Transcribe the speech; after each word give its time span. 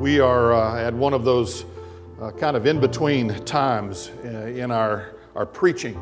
We 0.00 0.18
are 0.18 0.54
uh, 0.54 0.80
at 0.80 0.94
one 0.94 1.12
of 1.12 1.26
those 1.26 1.66
uh, 2.22 2.30
kind 2.30 2.56
of 2.56 2.64
in 2.64 2.80
between 2.80 3.34
times 3.44 4.10
uh, 4.24 4.28
in 4.28 4.70
our, 4.70 5.14
our 5.34 5.44
preaching. 5.44 5.94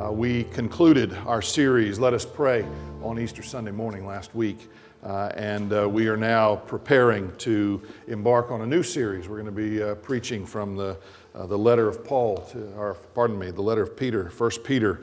Uh, 0.00 0.10
we 0.10 0.42
concluded 0.42 1.16
our 1.26 1.40
series, 1.40 2.00
Let 2.00 2.12
Us 2.12 2.26
Pray, 2.26 2.66
on 3.04 3.20
Easter 3.20 3.44
Sunday 3.44 3.70
morning 3.70 4.04
last 4.04 4.34
week. 4.34 4.68
Uh, 5.04 5.30
and 5.36 5.72
uh, 5.72 5.88
we 5.88 6.08
are 6.08 6.16
now 6.16 6.56
preparing 6.56 7.30
to 7.36 7.80
embark 8.08 8.50
on 8.50 8.62
a 8.62 8.66
new 8.66 8.82
series. 8.82 9.28
We're 9.28 9.40
going 9.40 9.54
to 9.54 9.92
be 9.92 10.02
preaching 10.02 10.44
from 10.44 10.74
the, 10.74 10.96
the 11.32 11.56
letter 11.56 11.86
of 11.86 12.04
Paul, 12.04 12.38
to, 12.50 12.74
or 12.74 12.94
pardon 13.14 13.38
me, 13.38 13.52
the 13.52 13.62
letter 13.62 13.82
of 13.82 13.96
Peter, 13.96 14.28
First 14.28 14.64
Peter, 14.64 15.02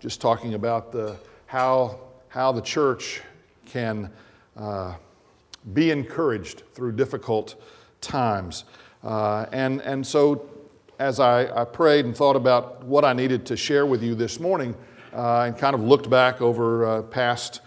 just 0.00 0.20
talking 0.20 0.52
about 0.52 0.92
the, 0.92 1.16
how, 1.46 1.98
how 2.28 2.52
the 2.52 2.60
church 2.60 3.22
can 3.64 4.10
be 5.72 5.90
encouraged 5.90 6.62
through 6.74 6.92
difficult 6.92 7.54
times. 8.00 8.64
Uh, 9.02 9.46
and, 9.52 9.80
and 9.82 10.06
so, 10.06 10.48
as 10.98 11.20
I, 11.20 11.62
I, 11.62 11.64
prayed 11.64 12.04
and 12.04 12.16
thought 12.16 12.36
about 12.36 12.84
what 12.84 13.04
I 13.04 13.12
needed 13.12 13.46
to 13.46 13.56
share 13.56 13.86
with 13.86 14.02
you 14.02 14.14
this 14.14 14.38
morning, 14.38 14.76
uh, 15.12 15.42
and 15.42 15.58
kind 15.58 15.74
of 15.74 15.82
looked 15.82 16.08
back 16.08 16.40
over 16.40 16.86
uh, 16.86 17.02
past 17.02 17.60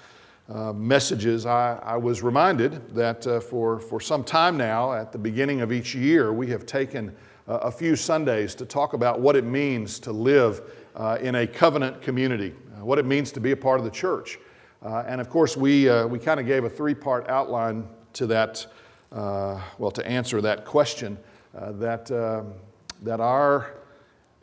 uh, 0.47 0.71
messages, 0.73 1.45
I, 1.45 1.79
I, 1.83 1.97
was 1.97 2.21
reminded 2.21 2.93
that 2.95 3.25
uh, 3.27 3.39
for, 3.39 3.79
for 3.79 3.99
some 3.99 4.23
time 4.23 4.57
now, 4.57 4.93
at 4.93 5.11
the 5.11 5.17
beginning 5.17 5.61
of 5.61 5.71
each 5.71 5.95
year, 5.95 6.31
we 6.31 6.47
have 6.47 6.65
taken 6.65 7.15
a 7.47 7.71
few 7.71 7.95
Sundays 7.95 8.55
to 8.55 8.65
talk 8.65 8.93
about 8.93 9.19
what 9.19 9.35
it 9.35 9.43
means 9.43 9.99
to 9.99 10.11
live 10.11 10.61
uh, 10.95 11.17
in 11.21 11.35
a 11.35 11.45
covenant 11.45 12.01
community, 12.01 12.49
what 12.79 12.97
it 12.97 13.05
means 13.05 13.31
to 13.31 13.39
be 13.39 13.51
a 13.51 13.55
part 13.55 13.79
of 13.79 13.85
the 13.85 13.91
church. 13.91 14.39
Uh, 14.83 15.03
and 15.07 15.19
of 15.19 15.29
course, 15.29 15.57
we, 15.57 15.89
uh, 15.89 16.07
we 16.07 16.19
kind 16.19 16.39
of 16.39 16.45
gave 16.45 16.63
a 16.63 16.69
three 16.69 16.93
part 16.93 17.27
outline 17.27 17.87
to 18.13 18.27
that, 18.27 18.65
uh, 19.11 19.59
well, 19.77 19.91
to 19.91 20.05
answer 20.07 20.41
that 20.41 20.65
question 20.65 21.17
uh, 21.57 21.71
that, 21.73 22.11
um, 22.11 22.53
that 23.01 23.19
our 23.19 23.73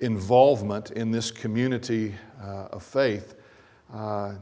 involvement 0.01 0.91
in 0.93 1.11
this 1.11 1.31
community 1.31 2.15
uh, 2.43 2.69
of 2.73 2.83
faith 2.83 3.35
uh, 3.95 4.35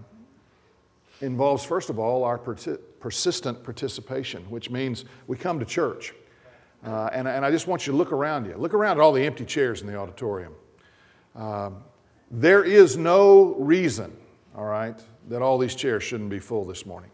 involves, 1.21 1.65
first 1.65 1.91
of 1.91 1.99
all, 1.99 2.25
our 2.25 2.39
persistent 2.39 3.63
participation, 3.63 4.43
which 4.51 4.71
means 4.71 5.05
we 5.27 5.37
come 5.37 5.59
to 5.59 5.67
church. 5.67 6.15
and, 6.83 7.29
and 7.29 7.45
I 7.45 7.51
just 7.51 7.67
want 7.67 7.87
you 7.87 7.93
to 7.93 7.97
look 7.97 8.13
around 8.13 8.47
you. 8.47 8.55
Look 8.57 8.73
around 8.73 8.97
at 8.97 9.03
all 9.03 9.13
the 9.13 9.25
empty 9.25 9.45
chairs 9.45 9.83
in 9.83 9.87
the 9.87 9.97
auditorium. 9.97 10.55
Um, 11.35 11.83
there 12.31 12.65
is 12.65 12.97
no 12.97 13.55
reason, 13.57 14.17
all 14.61 14.67
right, 14.67 15.01
that 15.31 15.41
all 15.41 15.57
these 15.57 15.75
chairs 15.75 16.03
shouldn't 16.03 16.29
be 16.29 16.39
full 16.39 16.67
this 16.67 16.85
morning. 16.85 17.11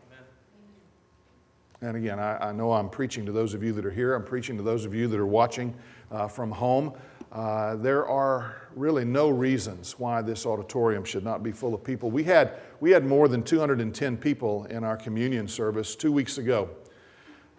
And 1.81 1.97
again, 1.97 2.19
I, 2.19 2.49
I, 2.49 2.53
know 2.53 2.73
I'm 2.73 2.91
preaching 2.91 3.25
to 3.25 3.31
those 3.31 3.55
of 3.55 3.63
you 3.63 3.73
that 3.75 3.87
are 3.87 3.91
here, 3.93 4.15
I'm 4.15 4.25
preaching 4.25 4.57
to 4.57 4.65
those 4.65 4.85
of 4.85 4.97
you 4.97 5.07
that 5.07 5.17
are 5.17 5.27
watching 5.27 5.73
uh, 6.11 6.27
from 6.27 6.51
home. 6.51 6.93
Uh, 7.31 7.77
there 7.77 8.05
are 8.09 8.63
really 8.75 9.05
no 9.05 9.29
reasons 9.29 9.97
why 9.97 10.23
this 10.23 10.45
auditorium 10.45 11.05
should 11.05 11.23
not 11.23 11.45
be 11.45 11.53
full 11.53 11.73
of 11.73 11.85
people. 11.85 12.11
We 12.11 12.25
had, 12.25 12.55
we 12.81 12.91
had 12.91 13.07
more 13.07 13.29
than 13.29 13.45
210 13.45 14.17
people 14.17 14.65
in 14.65 14.83
our 14.83 14.97
communion 14.97 15.47
service 15.47 15.95
two 15.95 16.11
weeks 16.11 16.39
ago. 16.39 16.69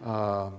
Uh, 0.03 0.49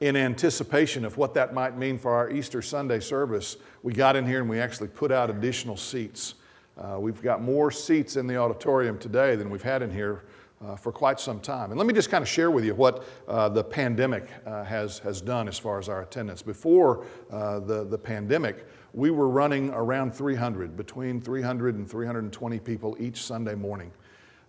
in 0.00 0.14
anticipation 0.14 1.06
of 1.06 1.16
what 1.16 1.32
that 1.32 1.54
might 1.54 1.78
mean 1.78 1.98
for 1.98 2.12
our 2.12 2.28
Easter 2.28 2.60
Sunday 2.60 3.00
service, 3.00 3.56
we 3.82 3.94
got 3.94 4.14
in 4.14 4.26
here 4.26 4.40
and 4.40 4.50
we 4.50 4.60
actually 4.60 4.88
put 4.88 5.10
out 5.10 5.30
additional 5.30 5.78
seats. 5.78 6.34
Uh, 6.80 6.98
we've 6.98 7.20
got 7.20 7.42
more 7.42 7.70
seats 7.70 8.16
in 8.16 8.26
the 8.26 8.36
auditorium 8.36 8.98
today 8.98 9.36
than 9.36 9.50
we've 9.50 9.62
had 9.62 9.82
in 9.82 9.90
here 9.90 10.22
uh, 10.64 10.76
for 10.76 10.92
quite 10.92 11.20
some 11.20 11.38
time. 11.38 11.70
And 11.70 11.78
let 11.78 11.86
me 11.86 11.92
just 11.92 12.10
kind 12.10 12.22
of 12.22 12.28
share 12.28 12.50
with 12.50 12.64
you 12.64 12.74
what 12.74 13.04
uh, 13.28 13.48
the 13.50 13.62
pandemic 13.62 14.28
uh, 14.46 14.64
has, 14.64 14.98
has 15.00 15.20
done 15.20 15.46
as 15.46 15.58
far 15.58 15.78
as 15.78 15.88
our 15.88 16.02
attendance. 16.02 16.40
Before 16.40 17.04
uh, 17.30 17.60
the, 17.60 17.84
the 17.84 17.98
pandemic, 17.98 18.66
we 18.94 19.10
were 19.10 19.28
running 19.28 19.70
around 19.70 20.14
300, 20.14 20.76
between 20.76 21.20
300 21.20 21.74
and 21.74 21.88
320 21.88 22.58
people 22.60 22.96
each 22.98 23.22
Sunday 23.22 23.54
morning. 23.54 23.92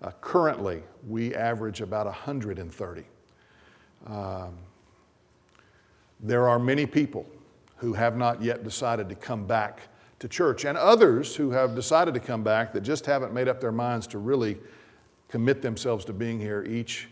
Uh, 0.02 0.12
currently, 0.22 0.84
we 1.08 1.36
average 1.36 1.82
about 1.82 2.06
130. 2.06 3.04
Um, 4.08 4.58
there 6.22 6.48
are 6.48 6.60
many 6.60 6.86
people 6.86 7.26
who 7.76 7.94
have 7.94 8.16
not 8.16 8.42
yet 8.42 8.64
decided 8.64 9.10
to 9.10 9.16
come 9.16 9.46
back 9.46 9.91
to 10.22 10.28
church, 10.28 10.66
and 10.66 10.78
others 10.78 11.36
who 11.36 11.50
have 11.50 11.74
decided 11.74 12.14
to 12.14 12.20
come 12.20 12.44
back 12.44 12.72
that 12.74 12.82
just 12.82 13.08
haven't 13.08 13.34
made 13.34 13.48
up 13.48 13.60
their 13.60 13.72
minds 13.72 14.06
to 14.06 14.20
really 14.20 14.58
commit 15.28 15.64
themselves 15.64 16.06
to 16.06 16.14
being 16.14 16.40
here 16.40 16.64
each 16.64 17.10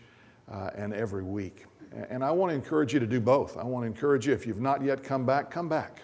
uh, 0.50 0.70
and 0.76 0.94
every 0.94 1.24
week. 1.24 1.66
And 2.08 2.24
I 2.24 2.30
want 2.30 2.50
to 2.50 2.54
encourage 2.54 2.94
you 2.94 3.00
to 3.00 3.06
do 3.06 3.20
both. 3.20 3.56
I 3.56 3.64
want 3.64 3.82
to 3.82 3.88
encourage 3.88 4.28
you, 4.28 4.32
if 4.32 4.46
you've 4.46 4.60
not 4.60 4.80
yet 4.82 5.02
come 5.02 5.26
back, 5.26 5.50
come 5.50 5.68
back. 5.68 6.02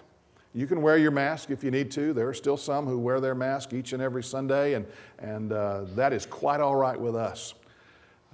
You 0.53 0.67
can 0.67 0.81
wear 0.81 0.97
your 0.97 1.11
mask 1.11 1.49
if 1.49 1.63
you 1.63 1.71
need 1.71 1.91
to. 1.91 2.11
There 2.11 2.27
are 2.27 2.33
still 2.33 2.57
some 2.57 2.85
who 2.85 2.99
wear 2.99 3.21
their 3.21 3.35
mask 3.35 3.71
each 3.71 3.93
and 3.93 4.01
every 4.01 4.23
Sunday, 4.23 4.73
and, 4.73 4.85
and 5.19 5.53
uh, 5.53 5.85
that 5.95 6.11
is 6.11 6.25
quite 6.25 6.59
all 6.59 6.75
right 6.75 6.99
with 6.99 7.15
us. 7.15 7.53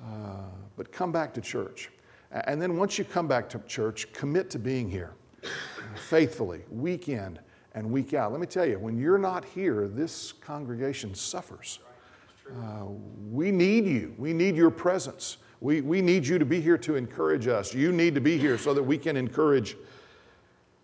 Uh, 0.04 0.38
but 0.78 0.92
come 0.92 1.12
back 1.12 1.32
to 1.36 1.42
church. 1.42 1.92
And 2.32 2.60
then 2.60 2.78
once 2.78 2.98
you 2.98 3.06
come 3.06 3.28
back 3.28 3.48
to 3.50 3.60
church, 3.68 4.12
commit 4.14 4.50
to 4.50 4.58
being 4.58 4.90
here 4.90 5.12
faithfully, 5.96 6.62
weekend 6.72 7.40
and 7.76 7.90
week 7.90 8.14
out. 8.14 8.32
Let 8.32 8.42
me 8.42 8.48
tell 8.48 8.66
you, 8.66 8.80
when 8.80 8.98
you're 8.98 9.18
not 9.18 9.46
here, 9.46 9.88
this 9.88 10.32
congregation 10.32 11.16
suffers. 11.16 11.80
Uh, 12.50 12.86
we 13.32 13.52
need 13.52 13.86
you. 13.86 14.14
We 14.18 14.34
need 14.34 14.56
your 14.56 14.70
presence. 14.70 15.38
We, 15.62 15.82
we 15.82 16.02
need 16.02 16.28
you 16.28 16.38
to 16.38 16.46
be 16.46 16.60
here 16.60 16.78
to 16.80 16.96
encourage 16.96 17.48
us. 17.48 17.74
You 17.74 17.92
need 17.92 18.16
to 18.16 18.22
be 18.22 18.38
here 18.38 18.58
so 18.58 18.74
that 18.74 18.84
we 18.84 18.98
can 18.98 19.16
encourage 19.16 19.78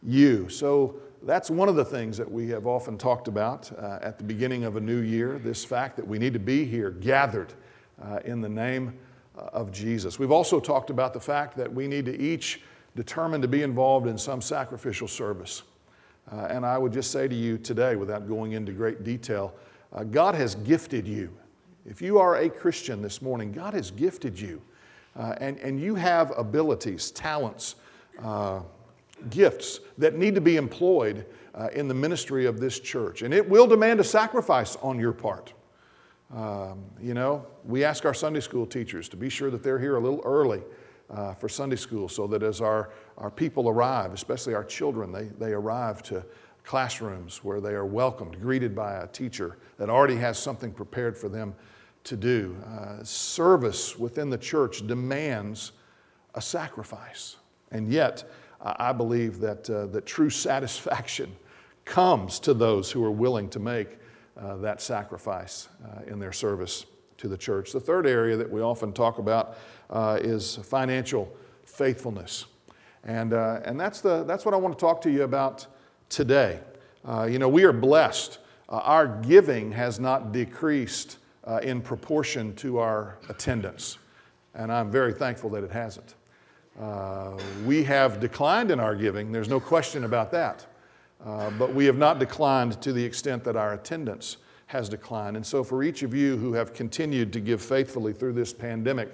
you. 0.02 0.48
So 0.48 1.02
that's 1.24 1.50
one 1.50 1.68
of 1.68 1.76
the 1.76 1.84
things 1.84 2.18
that 2.18 2.32
we 2.32 2.48
have 2.50 2.66
often 2.66 2.98
talked 2.98 3.28
about 3.28 3.70
uh, 3.78 4.00
at 4.02 4.18
the 4.18 4.24
beginning 4.24 4.64
of 4.64 4.78
a 4.78 4.82
new 4.82 5.00
year 5.00 5.38
this 5.38 5.66
fact 5.66 5.98
that 5.98 6.08
we 6.08 6.18
need 6.18 6.32
to 6.34 6.40
be 6.40 6.64
here 6.64 6.92
gathered 6.92 7.54
uh, 8.02 8.20
in 8.24 8.40
the 8.40 8.48
name 8.48 8.98
uh, 9.38 9.42
of 9.52 9.72
Jesus. 9.72 10.18
We've 10.18 10.32
also 10.32 10.60
talked 10.62 10.90
about 10.90 11.14
the 11.14 11.20
fact 11.20 11.58
that 11.58 11.72
we 11.72 11.88
need 11.88 12.06
to 12.06 12.18
each 12.18 12.62
determine 12.96 13.42
to 13.42 13.48
be 13.48 13.64
involved 13.64 14.08
in 14.08 14.18
some 14.18 14.42
sacrificial 14.42 15.08
service. 15.08 15.64
Uh, 16.32 16.48
and 16.50 16.66
I 16.66 16.78
would 16.78 16.94
just 16.94 17.12
say 17.12 17.28
to 17.28 17.36
you 17.36 17.58
today, 17.58 17.96
without 17.96 18.28
going 18.28 18.52
into 18.52 18.72
great 18.72 19.04
detail, 19.04 19.54
uh, 19.94 20.04
God 20.04 20.36
has 20.36 20.56
gifted 20.56 21.08
you. 21.08 21.36
If 21.86 22.02
you 22.02 22.20
are 22.20 22.38
a 22.38 22.50
Christian 22.50 23.02
this 23.02 23.22
morning, 23.22 23.52
God 23.52 23.74
has 23.74 23.90
gifted 23.90 24.40
you. 24.40 24.62
Uh, 25.16 25.34
and, 25.40 25.58
and 25.58 25.80
you 25.80 25.96
have 25.96 26.32
abilities, 26.38 27.12
talents, 27.12 27.76
uh, 28.24 28.62
gifts 29.30 29.80
that 29.98 30.16
need 30.16 30.36
to 30.36 30.42
be 30.42 30.56
employed 30.58 31.26
uh, 31.56 31.70
in 31.74 31.88
the 31.88 31.94
ministry 31.94 32.46
of 32.46 32.60
this 32.60 32.80
church. 32.80 33.24
And 33.24 33.34
it 33.34 33.48
will 33.48 33.68
demand 33.68 34.00
a 34.00 34.04
sacrifice 34.04 34.76
on 34.78 35.00
your 35.00 35.14
part. 35.14 35.54
Um, 36.34 36.86
you 37.02 37.16
know, 37.16 37.46
we 37.66 37.84
ask 37.84 38.06
our 38.06 38.14
Sunday 38.14 38.40
school 38.40 38.68
teachers 38.68 39.10
to 39.10 39.18
be 39.18 39.30
sure 39.30 39.50
that 39.50 39.64
they're 39.64 39.80
here 39.80 39.96
a 39.96 40.00
little 40.00 40.22
early 40.24 40.62
uh, 41.10 41.34
for 41.34 41.50
Sunday 41.50 41.76
school 41.76 42.08
so 42.08 42.28
that 42.28 42.44
as 42.44 42.62
our, 42.62 42.92
our 43.18 43.32
people 43.32 43.70
arrive, 43.70 44.14
especially 44.14 44.54
our 44.54 44.64
children, 44.64 45.12
they, 45.12 45.26
they 45.40 45.54
arrive 45.54 46.04
to 46.04 46.24
classrooms 46.64 47.44
where 47.44 47.60
they 47.60 47.74
are 47.74 47.86
welcomed, 47.86 48.40
greeted 48.40 48.76
by 48.76 48.96
a 48.96 49.08
teacher 49.08 49.58
that 49.78 49.90
already 49.90 50.16
has 50.16 50.38
something 50.38 50.72
prepared 50.72 51.18
for 51.18 51.28
them 51.30 51.56
to 52.04 52.16
do. 52.16 52.56
Uh, 52.66 53.04
service 53.04 53.98
within 53.98 54.30
the 54.30 54.38
church 54.38 54.86
demands 54.86 55.72
a 56.36 56.42
sacrifice. 56.42 57.38
And 57.72 57.92
yet, 57.92 58.30
I 58.62 58.92
believe 58.92 59.40
that, 59.40 59.70
uh, 59.70 59.88
that 59.88 60.06
true 60.06 60.30
satisfaction 60.48 61.36
comes 61.86 62.40
to 62.42 62.54
those 62.54 62.92
who 62.92 63.04
are 63.04 63.12
willing 63.12 63.50
to 63.50 63.60
make 63.60 63.98
uh, 64.38 64.58
that 64.58 64.82
sacrifice 64.82 65.70
uh, 65.84 66.04
in 66.06 66.20
their 66.20 66.32
service 66.32 66.86
to 67.18 67.28
the 67.28 67.38
church. 67.38 67.72
The 67.74 67.80
third 67.80 68.08
area 68.08 68.38
that 68.38 68.50
we 68.50 68.62
often 68.62 68.94
talk 68.94 69.18
about 69.18 69.58
uh, 69.90 70.20
is 70.22 70.58
financial 70.58 71.36
faithfulness. 71.66 72.46
And, 73.04 73.34
uh, 73.34 73.62
and 73.64 73.80
that's, 73.80 74.02
the, 74.02 74.24
that's 74.24 74.46
what 74.46 74.54
I 74.54 74.58
want 74.58 74.78
to 74.78 74.80
talk 74.80 75.02
to 75.02 75.12
you 75.12 75.24
about 75.24 75.66
today. 76.10 76.60
Uh, 77.08 77.24
you 77.24 77.40
know, 77.40 77.50
we 77.50 77.64
are 77.64 77.74
blessed. 77.74 78.40
Uh, 78.68 78.78
our 78.78 79.08
giving 79.08 79.72
has 79.72 80.00
not 80.00 80.32
decreased 80.32 81.18
uh, 81.46 81.60
in 81.64 81.82
proportion 81.82 82.54
to 82.56 82.78
our 82.78 83.18
attendance, 83.30 83.98
and 84.54 84.72
I'm 84.72 84.92
very 84.92 85.14
thankful 85.14 85.50
that 85.52 85.64
it 85.64 85.72
hasn't. 85.72 86.16
Uh, 86.80 87.38
we 87.66 87.84
have 87.84 88.20
declined 88.20 88.72
in 88.72 88.80
our 88.80 88.96
giving, 88.96 89.32
there's 89.32 89.50
no 89.50 89.60
question 89.60 90.04
about 90.04 90.32
that. 90.32 90.66
but 91.26 91.74
we 91.74 91.86
have 91.86 91.98
not 91.98 92.20
declined 92.20 92.80
to 92.82 92.94
the 92.94 93.04
extent 93.04 93.44
that 93.44 93.56
our 93.56 93.74
attendance 93.74 94.38
has 94.68 94.88
declined. 94.88 95.36
And 95.36 95.46
so, 95.46 95.64
for 95.64 95.82
each 95.82 96.04
of 96.04 96.14
you 96.14 96.38
who 96.38 96.54
have 96.54 96.74
continued 96.74 97.34
to 97.34 97.40
give 97.40 97.62
faithfully 97.62 98.14
through 98.14 98.34
this 98.34 98.54
pandemic, 98.54 99.10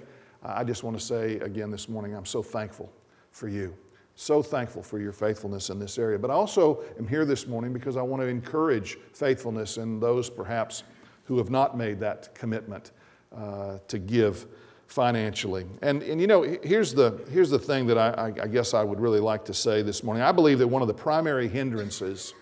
I 0.54 0.64
just 0.64 0.82
want 0.82 0.98
to 0.98 1.04
say 1.04 1.38
again 1.40 1.70
this 1.70 1.88
morning, 1.88 2.14
I'm 2.14 2.26
so 2.26 2.42
thankful 2.42 2.92
for 3.30 3.48
you. 3.48 3.74
So 4.14 4.42
thankful 4.42 4.82
for 4.82 4.98
your 4.98 5.12
faithfulness 5.12 5.68
in 5.68 5.78
this 5.78 5.98
area. 5.98 6.18
But 6.18 6.30
I 6.30 6.34
also 6.34 6.82
am 6.98 7.06
here 7.06 7.26
this 7.26 7.46
morning 7.46 7.72
because 7.72 7.96
I 7.96 8.02
want 8.02 8.22
to 8.22 8.26
encourage 8.26 8.96
faithfulness 9.12 9.76
in 9.76 10.00
those 10.00 10.30
perhaps 10.30 10.84
who 11.24 11.36
have 11.38 11.50
not 11.50 11.76
made 11.76 12.00
that 12.00 12.34
commitment 12.34 12.92
uh, 13.36 13.78
to 13.88 13.98
give 13.98 14.46
financially. 14.86 15.66
And, 15.82 16.02
and 16.02 16.20
you 16.20 16.26
know, 16.26 16.42
here's 16.62 16.94
the, 16.94 17.20
here's 17.30 17.50
the 17.50 17.58
thing 17.58 17.86
that 17.88 17.98
I, 17.98 18.32
I 18.42 18.46
guess 18.46 18.72
I 18.72 18.82
would 18.82 19.00
really 19.00 19.20
like 19.20 19.44
to 19.46 19.54
say 19.54 19.82
this 19.82 20.02
morning. 20.02 20.22
I 20.22 20.32
believe 20.32 20.58
that 20.60 20.68
one 20.68 20.80
of 20.80 20.88
the 20.88 20.94
primary 20.94 21.48
hindrances 21.48 22.32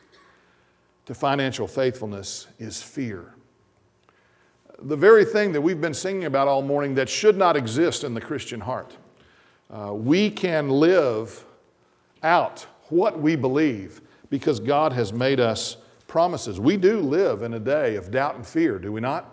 to 1.06 1.14
financial 1.14 1.66
faithfulness 1.66 2.46
is 2.58 2.82
fear. 2.82 3.34
The 4.82 4.96
very 4.96 5.24
thing 5.24 5.52
that 5.52 5.60
we've 5.60 5.80
been 5.80 5.94
singing 5.94 6.24
about 6.24 6.48
all 6.48 6.62
morning 6.62 6.94
that 6.96 7.08
should 7.08 7.36
not 7.36 7.56
exist 7.56 8.04
in 8.04 8.14
the 8.14 8.20
Christian 8.20 8.60
heart. 8.60 8.96
Uh, 9.70 9.92
we 9.94 10.30
can 10.30 10.68
live 10.68 11.44
out 12.22 12.66
what 12.88 13.18
we 13.20 13.36
believe 13.36 14.00
because 14.30 14.60
God 14.60 14.92
has 14.92 15.12
made 15.12 15.40
us 15.40 15.76
promises. 16.06 16.60
We 16.60 16.76
do 16.76 17.00
live 17.00 17.42
in 17.42 17.54
a 17.54 17.60
day 17.60 17.96
of 17.96 18.10
doubt 18.10 18.36
and 18.36 18.46
fear, 18.46 18.78
do 18.78 18.92
we 18.92 19.00
not? 19.00 19.30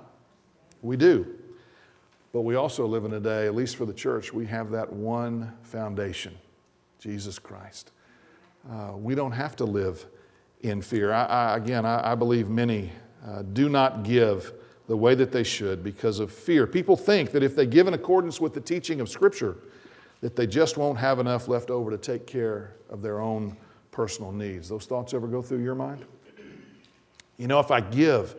We 0.81 0.97
do. 0.97 1.35
But 2.33 2.41
we 2.41 2.55
also 2.55 2.85
live 2.85 3.03
in 3.05 3.13
a 3.13 3.19
day, 3.19 3.45
at 3.45 3.55
least 3.55 3.75
for 3.75 3.85
the 3.85 3.93
church, 3.93 4.33
we 4.33 4.45
have 4.47 4.71
that 4.71 4.91
one 4.91 5.53
foundation 5.63 6.37
Jesus 6.99 7.39
Christ. 7.39 7.91
Uh, 8.69 8.91
we 8.95 9.15
don't 9.15 9.31
have 9.31 9.55
to 9.57 9.65
live 9.65 10.05
in 10.61 10.81
fear. 10.81 11.11
I, 11.11 11.25
I, 11.25 11.57
again, 11.57 11.85
I, 11.85 12.11
I, 12.11 12.15
believe 12.15 12.47
many 12.47 12.91
uh, 13.27 13.41
do 13.41 13.69
not 13.69 14.03
give 14.03 14.53
the 14.91 14.97
way 14.97 15.15
that 15.15 15.31
they 15.31 15.41
should 15.41 15.85
because 15.85 16.19
of 16.19 16.29
fear. 16.29 16.67
People 16.67 16.97
think 16.97 17.31
that 17.31 17.43
if 17.43 17.55
they 17.55 17.65
give 17.65 17.87
in 17.87 17.93
accordance 17.93 18.41
with 18.41 18.53
the 18.53 18.59
teaching 18.59 18.99
of 18.99 19.07
Scripture, 19.07 19.55
that 20.19 20.35
they 20.35 20.45
just 20.45 20.75
won't 20.75 20.97
have 20.97 21.17
enough 21.17 21.47
left 21.47 21.69
over 21.69 21.89
to 21.91 21.97
take 21.97 22.27
care 22.27 22.73
of 22.89 23.01
their 23.01 23.21
own 23.21 23.55
personal 23.91 24.33
needs. 24.33 24.67
Those 24.67 24.85
thoughts 24.85 25.13
ever 25.13 25.27
go 25.27 25.41
through 25.41 25.63
your 25.63 25.75
mind? 25.75 26.03
You 27.37 27.47
know, 27.47 27.61
if 27.61 27.71
I 27.71 27.79
give 27.79 28.35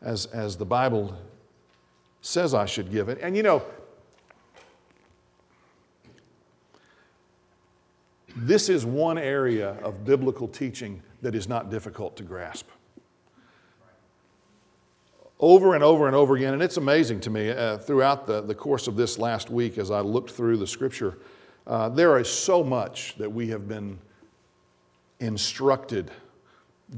as, 0.00 0.26
as 0.26 0.56
the 0.56 0.64
Bible 0.64 1.12
says 2.20 2.54
I 2.54 2.66
should 2.66 2.92
give 2.92 3.08
it, 3.08 3.18
and 3.20 3.36
you 3.36 3.42
know, 3.42 3.60
this 8.36 8.68
is 8.68 8.86
one 8.86 9.18
area 9.18 9.70
of 9.82 10.04
biblical 10.04 10.46
teaching 10.46 11.02
that 11.22 11.34
is 11.34 11.48
not 11.48 11.68
difficult 11.68 12.16
to 12.18 12.22
grasp. 12.22 12.68
Over 15.42 15.74
and 15.74 15.82
over 15.82 16.06
and 16.06 16.14
over 16.14 16.36
again, 16.36 16.52
and 16.52 16.62
it's 16.62 16.76
amazing 16.76 17.20
to 17.20 17.30
me 17.30 17.48
uh, 17.48 17.78
throughout 17.78 18.26
the, 18.26 18.42
the 18.42 18.54
course 18.54 18.86
of 18.86 18.94
this 18.94 19.18
last 19.18 19.48
week 19.48 19.78
as 19.78 19.90
I 19.90 20.00
looked 20.00 20.30
through 20.30 20.58
the 20.58 20.66
scripture, 20.66 21.18
uh, 21.66 21.88
there 21.88 22.18
is 22.18 22.28
so 22.28 22.62
much 22.62 23.16
that 23.16 23.32
we 23.32 23.48
have 23.48 23.66
been 23.66 23.98
instructed, 25.18 26.10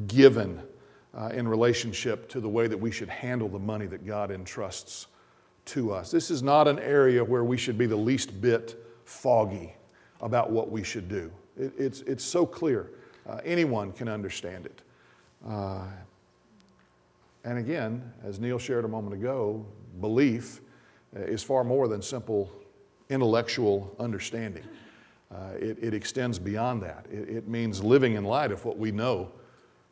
given 0.08 0.60
uh, 1.16 1.28
in 1.28 1.46
relationship 1.46 2.28
to 2.30 2.40
the 2.40 2.48
way 2.48 2.66
that 2.66 2.76
we 2.76 2.90
should 2.90 3.08
handle 3.08 3.48
the 3.48 3.60
money 3.60 3.86
that 3.86 4.04
God 4.04 4.32
entrusts 4.32 5.06
to 5.66 5.92
us. 5.92 6.10
This 6.10 6.28
is 6.28 6.42
not 6.42 6.66
an 6.66 6.80
area 6.80 7.22
where 7.22 7.44
we 7.44 7.56
should 7.56 7.78
be 7.78 7.86
the 7.86 7.94
least 7.96 8.40
bit 8.40 8.76
foggy 9.04 9.72
about 10.20 10.50
what 10.50 10.68
we 10.68 10.82
should 10.82 11.08
do. 11.08 11.30
It, 11.56 11.72
it's, 11.78 12.00
it's 12.02 12.24
so 12.24 12.44
clear. 12.44 12.90
Uh, 13.24 13.38
anyone 13.44 13.92
can 13.92 14.08
understand 14.08 14.66
it. 14.66 14.82
Uh, 17.44 17.48
and 17.48 17.58
again, 17.58 18.12
as 18.24 18.40
Neil 18.40 18.58
shared 18.58 18.84
a 18.84 18.88
moment 18.88 19.14
ago, 19.14 19.66
belief 20.00 20.60
is 21.14 21.42
far 21.42 21.64
more 21.64 21.88
than 21.88 22.00
simple 22.00 22.50
intellectual 23.10 23.94
understanding. 23.98 24.64
Uh, 25.30 25.50
it, 25.58 25.78
it, 25.80 25.94
extends 25.94 26.38
beyond 26.38 26.82
that. 26.82 27.06
It, 27.10 27.28
it, 27.28 27.48
means 27.48 27.82
living 27.82 28.14
in 28.14 28.24
light 28.24 28.52
of 28.52 28.64
what 28.66 28.78
we 28.78 28.92
know 28.92 29.30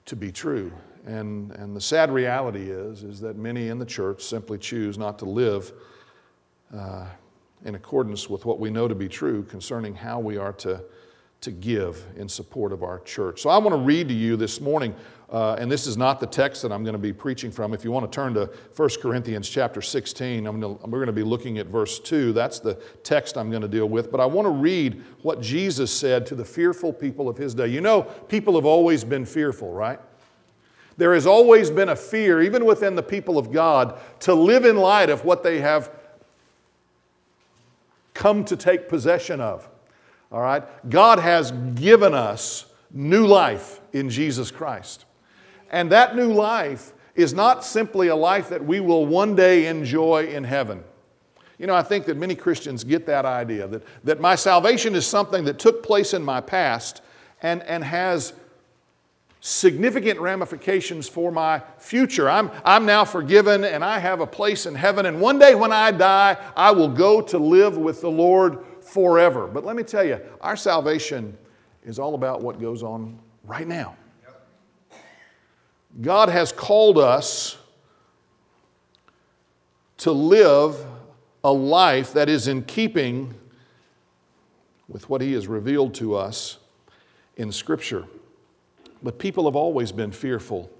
to 0.05 0.17
be 0.17 0.31
true. 0.31 0.71
And, 1.07 1.53
and 1.53 1.75
the 1.75 1.81
sad 1.81 2.11
reality 2.11 2.71
is, 2.71 3.05
is 3.05 3.21
that 3.21 3.37
many 3.37 3.69
in 3.69 3.79
the 3.79 3.87
church 3.87 4.23
simply 4.23 4.59
choose 4.59 4.99
not 4.99 5.19
to 5.21 5.25
live 5.25 5.73
uh, 6.75 7.07
in 7.65 7.75
accordance 7.75 8.29
with 8.29 8.45
what 8.45 8.61
we 8.61 8.69
know 8.69 8.87
to 8.87 8.95
be 8.95 9.09
true 9.09 9.43
concerning 9.45 9.95
how 9.95 10.21
we 10.21 10.37
are 10.37 10.53
to, 10.55 10.83
to 11.41 11.51
give 11.51 12.05
in 12.17 12.29
support 12.29 12.73
of 12.73 12.83
our 12.83 13.01
church. 13.01 13.43
So 13.43 13.51
I 13.51 13.59
want 13.59 13.75
to 13.75 13.81
read 13.81 14.09
to 14.09 14.15
you 14.15 14.37
this 14.37 14.61
morning 14.61 14.95
uh, 15.31 15.55
and 15.61 15.71
this 15.71 15.87
is 15.87 15.97
not 15.97 16.19
the 16.19 16.27
text 16.27 16.63
that 16.63 16.73
I'm 16.73 16.83
going 16.83 16.95
to 16.95 16.99
be 16.99 17.13
preaching 17.13 17.53
from. 17.53 17.73
If 17.73 17.85
you 17.85 17.93
want 17.93 18.11
to 18.11 18.15
turn 18.15 18.35
to 18.35 18.51
1 18.75 18.89
Corinthians 19.01 19.49
chapter 19.49 19.81
16, 19.81 20.45
I'm 20.45 20.59
going 20.59 20.77
to, 20.77 20.87
we're 20.87 20.99
going 20.99 21.07
to 21.07 21.13
be 21.13 21.23
looking 21.23 21.59
at 21.59 21.69
verse 21.69 22.01
2. 22.01 22.33
That's 22.33 22.59
the 22.59 22.75
text 23.05 23.39
I'm 23.39 23.49
going 23.49 23.63
to 23.63 23.69
deal 23.69 23.89
with. 23.89 24.11
But 24.11 24.19
I 24.19 24.27
want 24.27 24.47
to 24.47 24.51
read 24.51 25.05
what 25.23 25.41
Jesus 25.41 25.93
said 25.93 26.27
to 26.27 26.35
the 26.35 26.45
fearful 26.45 26.93
people 26.93 27.29
of 27.29 27.37
his 27.37 27.55
day. 27.55 27.69
You 27.69 27.81
know, 27.81 28.03
people 28.03 28.57
have 28.57 28.65
always 28.67 29.05
been 29.05 29.25
fearful, 29.25 29.73
right? 29.73 30.01
There 30.97 31.15
has 31.15 31.29
always 31.29 31.71
been 31.71 31.91
a 31.91 31.97
fear, 31.97 32.43
even 32.43 32.65
within 32.65 32.97
the 32.97 33.03
people 33.03 33.39
of 33.39 33.53
God, 33.53 34.01
to 34.21 34.35
live 34.35 34.65
in 34.65 34.77
light 34.77 35.11
of 35.11 35.25
what 35.25 35.45
they 35.45 35.61
have 35.61 35.93
come 38.15 38.45
to 38.47 38.57
take 38.57 38.89
possession 38.89 39.41
of. 39.41 39.69
All 40.33 40.41
right? 40.41 40.63
God 40.89 41.19
has 41.19 41.53
given 41.75 42.15
us 42.15 42.67
new 42.91 43.27
life 43.27 43.81
in 43.93 44.11
Jesus 44.11 44.51
Christ. 44.51 45.05
And 45.71 45.91
that 45.93 46.17
new 46.17 46.33
life 46.33 46.93
is 47.15 47.35
not 47.35 47.65
simply 47.65 48.09
a 48.09 48.17
life 48.17 48.49
that 48.49 48.65
we 48.65 48.81
will 48.81 49.07
one 49.07 49.35
day 49.35 49.67
enjoy 49.67 50.27
in 50.27 50.45
heaven. 50.45 50.85
You 51.59 51.67
know, 51.67 51.75
I 51.75 51.83
think 51.83 52.07
that 52.07 52.17
many 52.17 52.35
Christians 52.35 52.85
get 52.85 53.07
that 53.07 53.25
idea 53.25 53.67
that, 53.69 53.83
that 54.05 54.21
my 54.21 54.35
salvation 54.35 54.95
is 54.95 55.07
something 55.07 55.45
that 55.45 55.59
took 55.59 55.83
place 55.83 56.15
in 56.15 56.23
my 56.23 56.41
past 56.41 57.03
and, 57.43 57.63
and 57.65 57.85
has 57.85 58.33
significant 59.41 60.21
ramifications 60.21 61.09
for 61.09 61.31
my 61.31 61.63
future. 61.79 62.29
I'm, 62.29 62.51
I'm 62.65 62.87
now 62.87 63.05
forgiven 63.05 63.65
and 63.65 63.85
I 63.85 63.99
have 63.99 64.21
a 64.21 64.27
place 64.27 64.67
in 64.67 64.75
heaven, 64.75 65.07
and 65.07 65.21
one 65.21 65.39
day 65.39 65.55
when 65.55 65.73
I 65.73 65.91
die, 65.91 66.37
I 66.57 66.71
will 66.73 66.89
go 66.89 67.21
to 67.23 67.39
live 67.39 67.77
with 67.77 68.01
the 68.01 68.11
Lord 68.11 68.65
forever. 68.91 69.47
But 69.47 69.65
let 69.65 69.77
me 69.77 69.83
tell 69.83 70.05
you, 70.05 70.21
our 70.41 70.57
salvation 70.57 71.37
is 71.85 71.99
all 71.99 72.15
about 72.15 72.43
what 72.43 72.61
goes 72.61 72.83
on 72.83 73.19
right 73.45 73.67
now. 73.67 73.97
God 76.01 76.29
has 76.29 76.53
called 76.53 76.99
us 76.99 77.57
to 79.99 80.13
live 80.13 80.85
a 81.43 81.53
life 81.53 82.13
that 82.13 82.29
is 82.29 82.49
in 82.49 82.63
keeping 82.63 83.35
with 84.89 85.09
what 85.09 85.21
He 85.21 85.33
has 85.33 85.47
revealed 85.47 85.95
to 85.95 86.15
us 86.15 86.59
in 87.37 87.53
Scripture. 87.53 88.05
But 89.03 89.19
people 89.19 89.45
have 89.45 89.57
always 89.57 89.93
been 89.93 90.13
fearful 90.13 90.71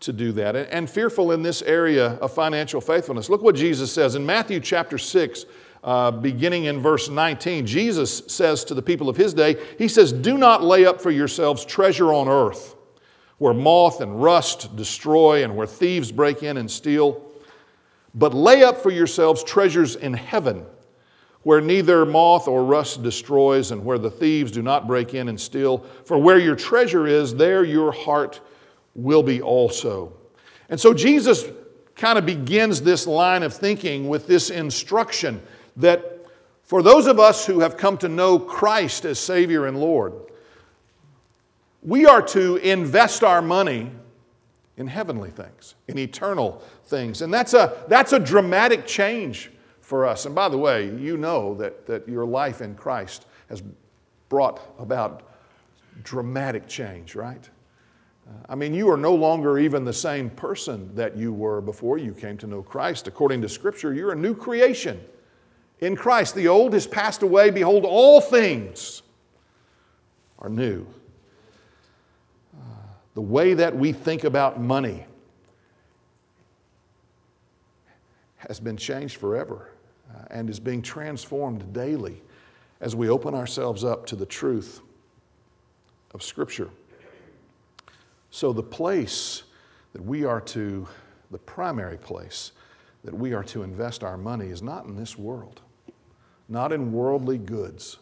to 0.00 0.12
do 0.12 0.32
that 0.32 0.56
and 0.56 0.90
fearful 0.90 1.30
in 1.32 1.42
this 1.42 1.62
area 1.62 2.14
of 2.14 2.32
financial 2.32 2.80
faithfulness. 2.80 3.30
Look 3.30 3.42
what 3.42 3.54
Jesus 3.54 3.92
says 3.92 4.16
in 4.16 4.26
Matthew 4.26 4.58
chapter 4.58 4.98
6, 4.98 5.44
uh, 5.84 6.10
beginning 6.10 6.64
in 6.64 6.80
verse 6.80 7.08
19. 7.08 7.66
Jesus 7.66 8.22
says 8.28 8.64
to 8.64 8.74
the 8.74 8.82
people 8.82 9.08
of 9.08 9.16
His 9.16 9.34
day, 9.34 9.56
He 9.78 9.88
says, 9.88 10.12
Do 10.12 10.38
not 10.38 10.62
lay 10.62 10.86
up 10.86 11.00
for 11.00 11.10
yourselves 11.10 11.64
treasure 11.64 12.12
on 12.12 12.28
earth 12.28 12.76
where 13.42 13.52
moth 13.52 14.00
and 14.00 14.22
rust 14.22 14.76
destroy 14.76 15.42
and 15.42 15.56
where 15.56 15.66
thieves 15.66 16.12
break 16.12 16.44
in 16.44 16.58
and 16.58 16.70
steal. 16.70 17.28
But 18.14 18.34
lay 18.34 18.62
up 18.62 18.78
for 18.78 18.92
yourselves 18.92 19.42
treasures 19.42 19.96
in 19.96 20.12
heaven, 20.14 20.64
where 21.42 21.60
neither 21.60 22.06
moth 22.06 22.46
or 22.46 22.64
rust 22.64 23.02
destroys 23.02 23.72
and 23.72 23.84
where 23.84 23.98
the 23.98 24.12
thieves 24.12 24.52
do 24.52 24.62
not 24.62 24.86
break 24.86 25.14
in 25.14 25.28
and 25.28 25.40
steal. 25.40 25.78
For 26.04 26.18
where 26.18 26.38
your 26.38 26.54
treasure 26.54 27.08
is, 27.08 27.34
there 27.34 27.64
your 27.64 27.90
heart 27.90 28.40
will 28.94 29.24
be 29.24 29.42
also. 29.42 30.12
And 30.68 30.78
so 30.78 30.94
Jesus 30.94 31.44
kind 31.96 32.20
of 32.20 32.24
begins 32.24 32.80
this 32.80 33.08
line 33.08 33.42
of 33.42 33.52
thinking 33.52 34.08
with 34.08 34.28
this 34.28 34.50
instruction 34.50 35.42
that 35.76 36.26
for 36.62 36.82
those 36.82 37.06
of 37.06 37.18
us 37.18 37.46
who 37.46 37.60
have 37.60 37.76
come 37.76 37.98
to 37.98 38.08
know 38.08 38.38
Christ 38.38 39.04
as 39.04 39.18
Savior 39.18 39.66
and 39.66 39.78
Lord, 39.78 40.14
we 41.82 42.06
are 42.06 42.22
to 42.22 42.56
invest 42.56 43.24
our 43.24 43.42
money 43.42 43.90
in 44.76 44.86
heavenly 44.86 45.30
things, 45.30 45.74
in 45.88 45.98
eternal 45.98 46.62
things. 46.86 47.22
And 47.22 47.32
that's 47.32 47.54
a, 47.54 47.84
that's 47.88 48.12
a 48.12 48.18
dramatic 48.18 48.86
change 48.86 49.50
for 49.80 50.06
us. 50.06 50.24
And 50.24 50.34
by 50.34 50.48
the 50.48 50.56
way, 50.56 50.86
you 50.96 51.16
know 51.16 51.54
that, 51.56 51.86
that 51.86 52.08
your 52.08 52.24
life 52.24 52.62
in 52.62 52.74
Christ 52.74 53.26
has 53.48 53.62
brought 54.28 54.60
about 54.78 55.22
dramatic 56.04 56.66
change, 56.66 57.14
right? 57.14 57.48
I 58.48 58.54
mean, 58.54 58.72
you 58.72 58.88
are 58.88 58.96
no 58.96 59.14
longer 59.14 59.58
even 59.58 59.84
the 59.84 59.92
same 59.92 60.30
person 60.30 60.94
that 60.94 61.16
you 61.16 61.32
were 61.32 61.60
before 61.60 61.98
you 61.98 62.12
came 62.14 62.38
to 62.38 62.46
know 62.46 62.62
Christ. 62.62 63.08
According 63.08 63.42
to 63.42 63.48
Scripture, 63.48 63.92
you're 63.92 64.12
a 64.12 64.16
new 64.16 64.34
creation 64.34 65.00
in 65.82 65.94
Christ. 65.94 66.34
The 66.34 66.48
old 66.48 66.72
has 66.72 66.86
passed 66.86 67.22
away. 67.22 67.50
Behold, 67.50 67.84
all 67.84 68.22
things 68.22 69.02
are 70.38 70.48
new 70.48 70.86
the 73.14 73.20
way 73.20 73.54
that 73.54 73.76
we 73.76 73.92
think 73.92 74.24
about 74.24 74.60
money 74.60 75.06
has 78.36 78.58
been 78.58 78.76
changed 78.76 79.16
forever 79.16 79.70
uh, 80.12 80.24
and 80.30 80.48
is 80.48 80.58
being 80.58 80.82
transformed 80.82 81.72
daily 81.72 82.22
as 82.80 82.96
we 82.96 83.08
open 83.08 83.34
ourselves 83.34 83.84
up 83.84 84.06
to 84.06 84.16
the 84.16 84.26
truth 84.26 84.80
of 86.14 86.22
Scripture. 86.22 86.70
So, 88.30 88.52
the 88.52 88.62
place 88.62 89.42
that 89.92 90.02
we 90.02 90.24
are 90.24 90.40
to, 90.40 90.88
the 91.30 91.38
primary 91.38 91.98
place 91.98 92.52
that 93.04 93.14
we 93.14 93.34
are 93.34 93.44
to 93.44 93.62
invest 93.62 94.02
our 94.02 94.16
money 94.16 94.46
is 94.46 94.62
not 94.62 94.86
in 94.86 94.96
this 94.96 95.18
world. 95.18 95.60
Not 96.52 96.70
in 96.70 96.92
worldly 96.92 97.38
goods, 97.38 97.96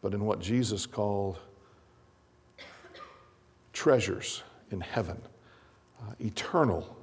but 0.00 0.14
in 0.14 0.24
what 0.24 0.40
Jesus 0.40 0.86
called 0.86 1.40
treasures 3.72 4.44
in 4.70 4.80
heaven, 4.80 5.20
uh, 6.00 6.12
eternal 6.20 6.96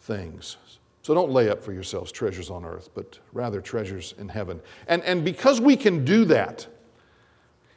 things. 0.00 0.56
So 1.02 1.14
don't 1.14 1.30
lay 1.30 1.48
up 1.48 1.62
for 1.62 1.72
yourselves 1.72 2.10
treasures 2.10 2.50
on 2.50 2.64
earth, 2.64 2.88
but 2.92 3.20
rather 3.32 3.60
treasures 3.60 4.14
in 4.18 4.28
heaven. 4.28 4.60
And, 4.88 5.04
and 5.04 5.24
because 5.24 5.60
we 5.60 5.76
can 5.76 6.04
do 6.04 6.24
that, 6.24 6.66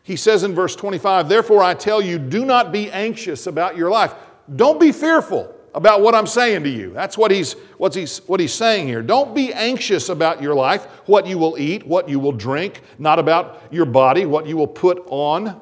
he 0.02 0.16
says 0.16 0.44
in 0.44 0.56
verse 0.56 0.76
25, 0.76 1.30
Therefore 1.30 1.62
I 1.62 1.76
tell 1.76 2.02
you, 2.02 2.18
do 2.18 2.46
not 2.46 2.72
be 2.72 2.90
anxious 2.90 3.46
about 3.46 3.78
your 3.78 3.92
life. 3.92 4.16
Don't 4.56 4.80
be 4.80 4.92
fearful 4.92 5.56
about 5.74 6.02
what 6.02 6.16
I'm 6.16 6.28
saying 6.28 6.64
to 6.64 6.70
you. 6.70 6.92
That's 6.94 7.18
what 7.18 7.32
he's, 7.32 7.54
what 7.78 7.96
he's, 7.96 8.20
what 8.20 8.40
he's 8.40 8.54
saying 8.54 8.88
here. 8.88 9.02
Don't 9.02 9.36
be 9.36 9.54
anxious 9.54 10.10
about 10.10 10.42
your 10.42 10.56
life, 10.56 10.86
what 11.06 11.28
you 11.28 11.38
will 11.38 11.58
eat, 11.58 11.86
what 11.86 12.10
you 12.10 12.20
will 12.20 12.32
drink, 12.32 12.82
not 12.98 13.20
about 13.20 13.62
your 13.72 13.86
body, 13.86 14.26
what 14.26 14.48
you 14.48 14.58
will 14.58 14.68
put 14.68 15.04
on. 15.08 15.62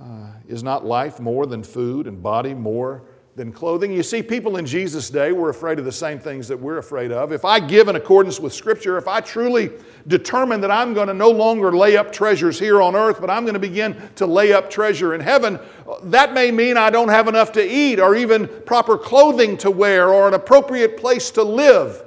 Uh, 0.00 0.30
is 0.46 0.62
not 0.62 0.84
life 0.84 1.18
more 1.18 1.46
than 1.46 1.62
food 1.62 2.06
and 2.06 2.22
body 2.22 2.52
more 2.52 3.02
than 3.36 3.52
clothing? 3.52 3.92
You 3.92 4.02
see, 4.02 4.22
people 4.22 4.56
in 4.56 4.66
Jesus' 4.66 5.10
day 5.10 5.30
were 5.30 5.50
afraid 5.50 5.78
of 5.78 5.84
the 5.84 5.92
same 5.92 6.18
things 6.18 6.48
that 6.48 6.58
we're 6.58 6.78
afraid 6.78 7.12
of. 7.12 7.32
If 7.32 7.44
I 7.44 7.60
give 7.60 7.88
in 7.88 7.96
accordance 7.96 8.40
with 8.40 8.54
Scripture, 8.54 8.96
if 8.96 9.06
I 9.06 9.20
truly 9.20 9.70
determine 10.06 10.62
that 10.62 10.70
I'm 10.70 10.94
going 10.94 11.08
to 11.08 11.14
no 11.14 11.30
longer 11.30 11.76
lay 11.76 11.98
up 11.98 12.10
treasures 12.10 12.58
here 12.58 12.80
on 12.80 12.96
earth, 12.96 13.20
but 13.20 13.28
I'm 13.28 13.44
going 13.44 13.54
to 13.54 13.60
begin 13.60 13.96
to 14.16 14.26
lay 14.26 14.52
up 14.52 14.70
treasure 14.70 15.14
in 15.14 15.20
heaven, 15.20 15.60
that 16.04 16.32
may 16.32 16.50
mean 16.50 16.78
I 16.78 16.88
don't 16.88 17.10
have 17.10 17.28
enough 17.28 17.52
to 17.52 17.64
eat 17.64 18.00
or 18.00 18.16
even 18.16 18.48
proper 18.64 18.96
clothing 18.96 19.58
to 19.58 19.70
wear 19.70 20.08
or 20.08 20.26
an 20.26 20.34
appropriate 20.34 20.96
place 20.96 21.30
to 21.32 21.42
live. 21.42 22.02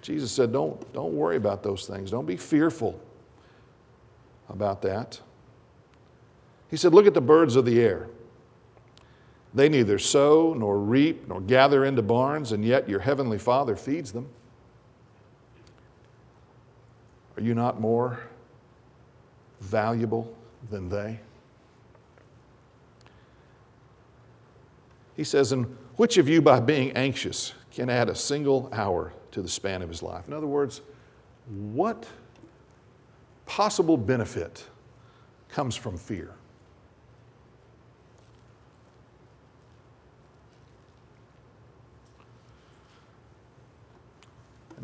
Jesus 0.00 0.32
said, 0.32 0.52
Don't, 0.52 0.92
don't 0.92 1.14
worry 1.14 1.36
about 1.36 1.62
those 1.62 1.86
things. 1.86 2.10
Don't 2.10 2.26
be 2.26 2.36
fearful 2.36 2.98
about 4.48 4.82
that. 4.82 5.20
He 6.70 6.76
said, 6.78 6.94
Look 6.94 7.06
at 7.06 7.14
the 7.14 7.20
birds 7.20 7.56
of 7.56 7.66
the 7.66 7.80
air. 7.80 8.08
They 9.54 9.68
neither 9.68 9.98
sow 9.98 10.54
nor 10.54 10.78
reap 10.78 11.28
nor 11.28 11.40
gather 11.40 11.84
into 11.84 12.02
barns, 12.02 12.52
and 12.52 12.64
yet 12.64 12.88
your 12.88 13.00
heavenly 13.00 13.38
Father 13.38 13.76
feeds 13.76 14.12
them. 14.12 14.28
Are 17.36 17.42
you 17.42 17.54
not 17.54 17.80
more 17.80 18.20
valuable 19.60 20.34
than 20.70 20.88
they? 20.88 21.20
He 25.16 25.24
says, 25.24 25.52
And 25.52 25.76
which 25.96 26.16
of 26.16 26.28
you, 26.28 26.40
by 26.40 26.60
being 26.60 26.92
anxious, 26.92 27.52
can 27.70 27.90
add 27.90 28.08
a 28.08 28.14
single 28.14 28.68
hour 28.72 29.12
to 29.32 29.42
the 29.42 29.48
span 29.48 29.82
of 29.82 29.88
his 29.88 30.02
life? 30.02 30.26
In 30.28 30.34
other 30.34 30.46
words, 30.46 30.80
what 31.46 32.06
possible 33.44 33.96
benefit 33.96 34.64
comes 35.48 35.76
from 35.76 35.98
fear? 35.98 36.34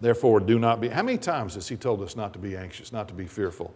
Therefore, 0.00 0.40
do 0.40 0.58
not 0.58 0.80
be. 0.80 0.88
How 0.88 1.02
many 1.02 1.18
times 1.18 1.54
has 1.54 1.68
he 1.68 1.76
told 1.76 2.02
us 2.02 2.14
not 2.14 2.32
to 2.34 2.38
be 2.38 2.56
anxious, 2.56 2.92
not 2.92 3.08
to 3.08 3.14
be 3.14 3.26
fearful? 3.26 3.74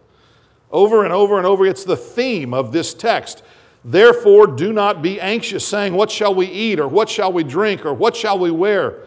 Over 0.71 1.03
and 1.03 1.13
over 1.13 1.37
and 1.37 1.45
over, 1.45 1.65
it's 1.65 1.83
the 1.83 1.97
theme 1.97 2.53
of 2.53 2.71
this 2.71 2.93
text. 2.93 3.43
Therefore, 3.85 4.47
do 4.47 4.71
not 4.71 5.01
be 5.01 5.19
anxious, 5.19 5.67
saying, 5.67 5.93
What 5.93 6.09
shall 6.09 6.33
we 6.33 6.47
eat, 6.47 6.79
or 6.79 6.87
what 6.87 7.09
shall 7.09 7.33
we 7.33 7.43
drink, 7.43 7.85
or 7.85 7.93
what 7.93 8.15
shall 8.15 8.39
we 8.39 8.51
wear? 8.51 9.03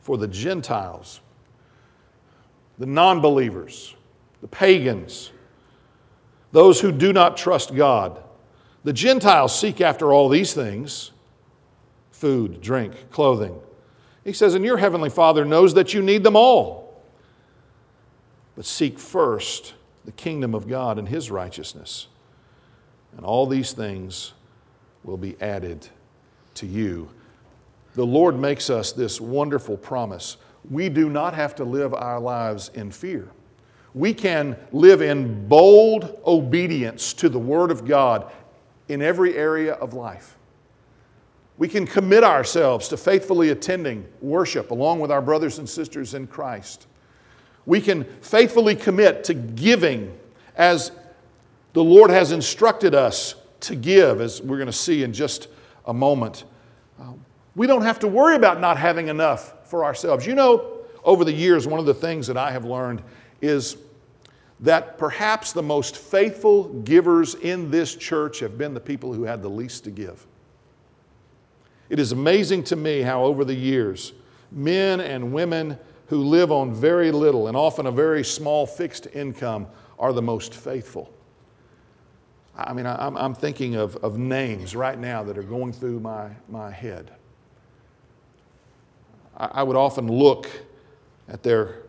For 0.00 0.18
the 0.18 0.28
Gentiles, 0.28 1.20
the 2.78 2.86
non 2.86 3.20
believers, 3.20 3.94
the 4.42 4.48
pagans, 4.48 5.32
those 6.50 6.80
who 6.80 6.92
do 6.92 7.12
not 7.12 7.36
trust 7.36 7.74
God, 7.74 8.22
the 8.84 8.92
Gentiles 8.92 9.58
seek 9.58 9.80
after 9.80 10.12
all 10.12 10.28
these 10.28 10.52
things 10.52 11.12
food, 12.10 12.60
drink, 12.60 13.10
clothing. 13.10 13.58
He 14.24 14.32
says, 14.32 14.54
And 14.54 14.64
your 14.64 14.76
heavenly 14.76 15.10
Father 15.10 15.44
knows 15.44 15.74
that 15.74 15.94
you 15.94 16.02
need 16.02 16.22
them 16.22 16.36
all. 16.36 17.02
But 18.54 18.64
seek 18.64 18.98
first 18.98 19.74
the 20.04 20.12
kingdom 20.12 20.54
of 20.54 20.68
God 20.68 20.98
and 20.98 21.08
his 21.08 21.30
righteousness, 21.30 22.08
and 23.16 23.24
all 23.24 23.46
these 23.46 23.72
things 23.72 24.32
will 25.04 25.16
be 25.16 25.40
added 25.40 25.88
to 26.54 26.66
you. 26.66 27.08
The 27.94 28.06
Lord 28.06 28.38
makes 28.38 28.70
us 28.70 28.92
this 28.92 29.20
wonderful 29.20 29.76
promise. 29.76 30.36
We 30.70 30.88
do 30.88 31.08
not 31.08 31.34
have 31.34 31.54
to 31.56 31.64
live 31.64 31.94
our 31.94 32.20
lives 32.20 32.70
in 32.74 32.90
fear. 32.90 33.28
We 33.94 34.14
can 34.14 34.56
live 34.70 35.02
in 35.02 35.46
bold 35.48 36.18
obedience 36.26 37.12
to 37.14 37.28
the 37.28 37.38
Word 37.38 37.70
of 37.70 37.84
God 37.84 38.32
in 38.88 39.02
every 39.02 39.36
area 39.36 39.74
of 39.74 39.92
life. 39.92 40.36
We 41.58 41.68
can 41.68 41.86
commit 41.86 42.24
ourselves 42.24 42.88
to 42.88 42.96
faithfully 42.96 43.50
attending 43.50 44.06
worship 44.20 44.70
along 44.70 45.00
with 45.00 45.10
our 45.10 45.22
brothers 45.22 45.58
and 45.58 45.68
sisters 45.68 46.14
in 46.14 46.26
Christ. 46.26 46.86
We 47.66 47.80
can 47.80 48.04
faithfully 48.20 48.74
commit 48.74 49.24
to 49.24 49.34
giving 49.34 50.18
as 50.56 50.92
the 51.72 51.84
Lord 51.84 52.10
has 52.10 52.32
instructed 52.32 52.94
us 52.94 53.34
to 53.60 53.76
give, 53.76 54.20
as 54.20 54.42
we're 54.42 54.56
going 54.56 54.66
to 54.66 54.72
see 54.72 55.02
in 55.02 55.12
just 55.12 55.48
a 55.86 55.94
moment. 55.94 56.44
Uh, 57.00 57.12
we 57.54 57.66
don't 57.66 57.82
have 57.82 57.98
to 58.00 58.08
worry 58.08 58.36
about 58.36 58.60
not 58.60 58.76
having 58.76 59.08
enough 59.08 59.68
for 59.68 59.84
ourselves. 59.84 60.26
You 60.26 60.34
know, 60.34 60.78
over 61.04 61.24
the 61.24 61.32
years, 61.32 61.66
one 61.66 61.80
of 61.80 61.86
the 61.86 61.94
things 61.94 62.26
that 62.26 62.36
I 62.36 62.50
have 62.50 62.64
learned 62.64 63.02
is 63.40 63.76
that 64.60 64.96
perhaps 64.96 65.52
the 65.52 65.62
most 65.62 65.96
faithful 65.96 66.64
givers 66.82 67.34
in 67.34 67.70
this 67.70 67.96
church 67.96 68.40
have 68.40 68.56
been 68.56 68.74
the 68.74 68.80
people 68.80 69.12
who 69.12 69.24
had 69.24 69.42
the 69.42 69.50
least 69.50 69.84
to 69.84 69.90
give. 69.90 70.26
It 71.92 71.98
is 71.98 72.12
amazing 72.12 72.64
to 72.64 72.76
me 72.76 73.02
how, 73.02 73.22
over 73.24 73.44
the 73.44 73.54
years, 73.54 74.14
men 74.50 74.98
and 74.98 75.30
women 75.30 75.78
who 76.06 76.22
live 76.22 76.50
on 76.50 76.72
very 76.72 77.12
little 77.12 77.48
and 77.48 77.56
often 77.56 77.84
a 77.84 77.90
very 77.90 78.24
small 78.24 78.66
fixed 78.66 79.08
income 79.12 79.66
are 79.98 80.14
the 80.14 80.22
most 80.22 80.54
faithful. 80.54 81.12
I 82.56 82.72
mean, 82.72 82.86
I'm, 82.86 83.14
I'm 83.18 83.34
thinking 83.34 83.74
of, 83.74 83.96
of 83.96 84.16
names 84.16 84.74
right 84.74 84.98
now 84.98 85.22
that 85.24 85.36
are 85.36 85.42
going 85.42 85.70
through 85.74 86.00
my, 86.00 86.30
my 86.48 86.70
head. 86.70 87.10
I, 89.36 89.50
I 89.56 89.62
would 89.62 89.76
often 89.76 90.08
look 90.08 90.48
at 91.28 91.42
their 91.42 91.82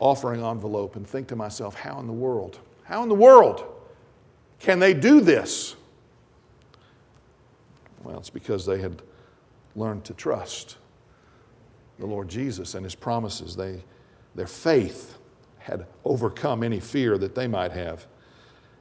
offering 0.00 0.42
envelope 0.42 0.96
and 0.96 1.06
think 1.06 1.28
to 1.28 1.36
myself, 1.36 1.74
how 1.74 2.00
in 2.00 2.06
the 2.06 2.14
world, 2.14 2.60
how 2.84 3.02
in 3.02 3.10
the 3.10 3.14
world 3.14 3.62
can 4.58 4.78
they 4.78 4.94
do 4.94 5.20
this? 5.20 5.76
Well, 8.02 8.16
it's 8.16 8.30
because 8.30 8.64
they 8.64 8.80
had 8.80 9.02
learned 9.78 10.04
to 10.04 10.14
trust 10.14 10.76
the 11.98 12.06
Lord 12.06 12.28
Jesus 12.28 12.74
and 12.74 12.84
his 12.84 12.94
promises. 12.94 13.56
They, 13.56 13.82
their 14.34 14.46
faith 14.46 15.18
had 15.58 15.86
overcome 16.04 16.62
any 16.62 16.80
fear 16.80 17.18
that 17.18 17.34
they 17.34 17.46
might 17.46 17.72
have 17.72 18.06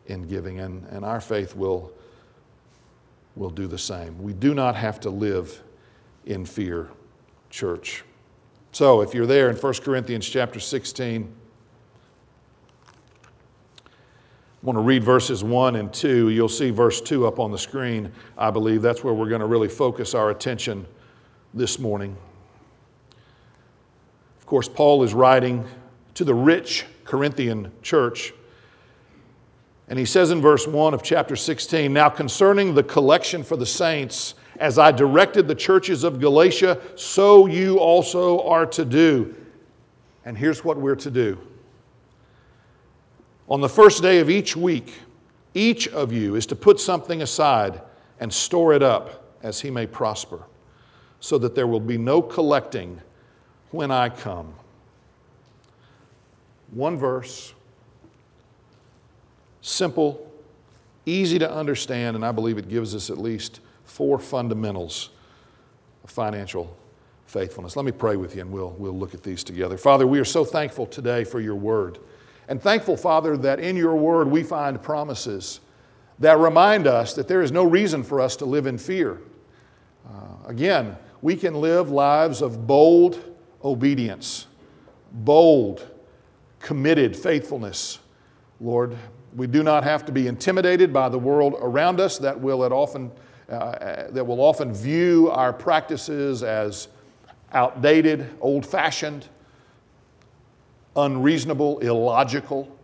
in 0.07 0.23
giving, 0.27 0.59
and, 0.59 0.85
and 0.89 1.03
our 1.03 1.19
faith 1.19 1.55
will, 1.55 1.91
will 3.35 3.49
do 3.49 3.67
the 3.67 3.77
same. 3.77 4.21
We 4.21 4.33
do 4.33 4.53
not 4.53 4.75
have 4.75 4.99
to 5.01 5.09
live 5.09 5.61
in 6.25 6.45
fear, 6.45 6.89
church. 7.49 8.03
So 8.71 9.01
if 9.01 9.13
you're 9.13 9.25
there 9.25 9.49
in 9.49 9.55
1 9.55 9.73
Corinthians 9.75 10.27
chapter 10.27 10.59
16, 10.59 11.33
I 14.61 14.65
want 14.65 14.77
to 14.77 14.81
read 14.81 15.03
verses 15.03 15.43
1 15.43 15.75
and 15.75 15.93
2. 15.93 16.29
You'll 16.29 16.49
see 16.49 16.71
verse 16.71 16.99
2 16.99 17.27
up 17.27 17.39
on 17.39 17.51
the 17.51 17.59
screen, 17.59 18.11
I 18.35 18.49
believe. 18.49 18.81
That's 18.81 19.03
where 19.03 19.13
we're 19.13 19.29
going 19.29 19.41
to 19.41 19.45
really 19.47 19.67
focus 19.67 20.15
our 20.15 20.31
attention 20.31 20.87
this 21.53 21.77
morning. 21.77 22.17
Of 24.39 24.47
course, 24.47 24.67
Paul 24.67 25.03
is 25.03 25.13
writing 25.13 25.63
to 26.15 26.23
the 26.23 26.33
rich 26.33 26.85
Corinthian 27.03 27.71
church. 27.83 28.33
And 29.89 29.99
he 29.99 30.05
says 30.05 30.31
in 30.31 30.41
verse 30.41 30.65
1 30.65 30.95
of 30.95 31.03
chapter 31.03 31.35
16 31.35 31.93
Now 31.93 32.09
concerning 32.09 32.73
the 32.73 32.83
collection 32.83 33.43
for 33.43 33.57
the 33.57 33.65
saints, 33.65 34.33
as 34.59 34.79
I 34.79 34.91
directed 34.91 35.47
the 35.47 35.55
churches 35.55 36.03
of 36.03 36.19
Galatia, 36.19 36.81
so 36.95 37.45
you 37.45 37.77
also 37.77 38.41
are 38.41 38.65
to 38.65 38.83
do. 38.83 39.35
And 40.25 40.35
here's 40.35 40.63
what 40.63 40.77
we're 40.77 40.95
to 40.95 41.11
do. 41.11 41.37
On 43.49 43.61
the 43.61 43.69
first 43.69 44.01
day 44.01 44.19
of 44.19 44.29
each 44.29 44.55
week, 44.55 44.93
each 45.53 45.87
of 45.87 46.11
you 46.11 46.35
is 46.35 46.45
to 46.47 46.55
put 46.55 46.79
something 46.79 47.21
aside 47.21 47.81
and 48.19 48.33
store 48.33 48.73
it 48.73 48.83
up 48.83 49.35
as 49.41 49.61
he 49.61 49.71
may 49.71 49.87
prosper, 49.87 50.43
so 51.19 51.37
that 51.37 51.55
there 51.55 51.67
will 51.67 51.79
be 51.79 51.97
no 51.97 52.21
collecting 52.21 53.01
when 53.71 53.91
I 53.91 54.09
come. 54.09 54.53
One 56.71 56.97
verse, 56.97 57.53
simple, 59.61 60.29
easy 61.05 61.39
to 61.39 61.49
understand, 61.49 62.15
and 62.15 62.25
I 62.25 62.31
believe 62.31 62.57
it 62.57 62.67
gives 62.67 62.93
us 62.93 63.09
at 63.09 63.17
least 63.17 63.61
four 63.85 64.19
fundamentals 64.19 65.11
of 66.03 66.09
financial 66.09 66.75
faithfulness. 67.25 67.75
Let 67.75 67.85
me 67.85 67.91
pray 67.91 68.15
with 68.15 68.35
you 68.35 68.41
and 68.41 68.51
we'll, 68.51 68.71
we'll 68.71 68.97
look 68.97 69.13
at 69.13 69.23
these 69.23 69.43
together. 69.43 69.77
Father, 69.77 70.05
we 70.05 70.19
are 70.19 70.25
so 70.25 70.43
thankful 70.43 70.85
today 70.85 71.23
for 71.23 71.39
your 71.39 71.55
word. 71.55 71.99
And 72.47 72.61
thankful, 72.61 72.95
Father, 72.95 73.35
that 73.37 73.59
in 73.59 73.75
your 73.75 73.95
word 73.95 74.29
we 74.29 74.43
find 74.43 74.81
promises 74.81 75.59
that 76.19 76.39
remind 76.39 76.87
us 76.87 77.13
that 77.13 77.27
there 77.27 77.41
is 77.41 77.51
no 77.51 77.63
reason 77.63 78.03
for 78.03 78.19
us 78.19 78.35
to 78.37 78.45
live 78.45 78.65
in 78.65 78.77
fear. 78.77 79.21
Uh, 80.07 80.47
again, 80.47 80.97
we 81.21 81.35
can 81.35 81.55
live 81.55 81.89
lives 81.89 82.41
of 82.41 82.65
bold 82.65 83.23
obedience, 83.63 84.47
bold, 85.11 85.85
committed 86.59 87.15
faithfulness. 87.15 87.99
Lord, 88.59 88.97
we 89.35 89.45
do 89.45 89.61
not 89.61 89.83
have 89.83 90.05
to 90.05 90.11
be 90.11 90.27
intimidated 90.27 90.91
by 90.91 91.09
the 91.09 91.19
world 91.19 91.55
around 91.59 91.99
us 91.99 92.17
that 92.19 92.39
will, 92.39 92.63
often, 92.73 93.11
uh, 93.49 94.05
that 94.09 94.25
will 94.25 94.41
often 94.41 94.73
view 94.73 95.29
our 95.29 95.53
practices 95.53 96.41
as 96.41 96.87
outdated, 97.53 98.27
old 98.41 98.65
fashioned, 98.65 99.27
unreasonable, 100.97 101.79
illogical. 101.79 102.75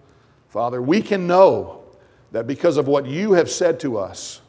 Father, 0.49 0.81
we 0.81 1.01
can 1.01 1.27
know 1.27 1.83
that 2.31 2.47
because 2.47 2.77
of 2.77 2.87
what 2.87 3.05
you 3.05 3.33
have 3.33 3.49
said 3.49 3.79
to 3.81 3.97
us, 3.97 4.41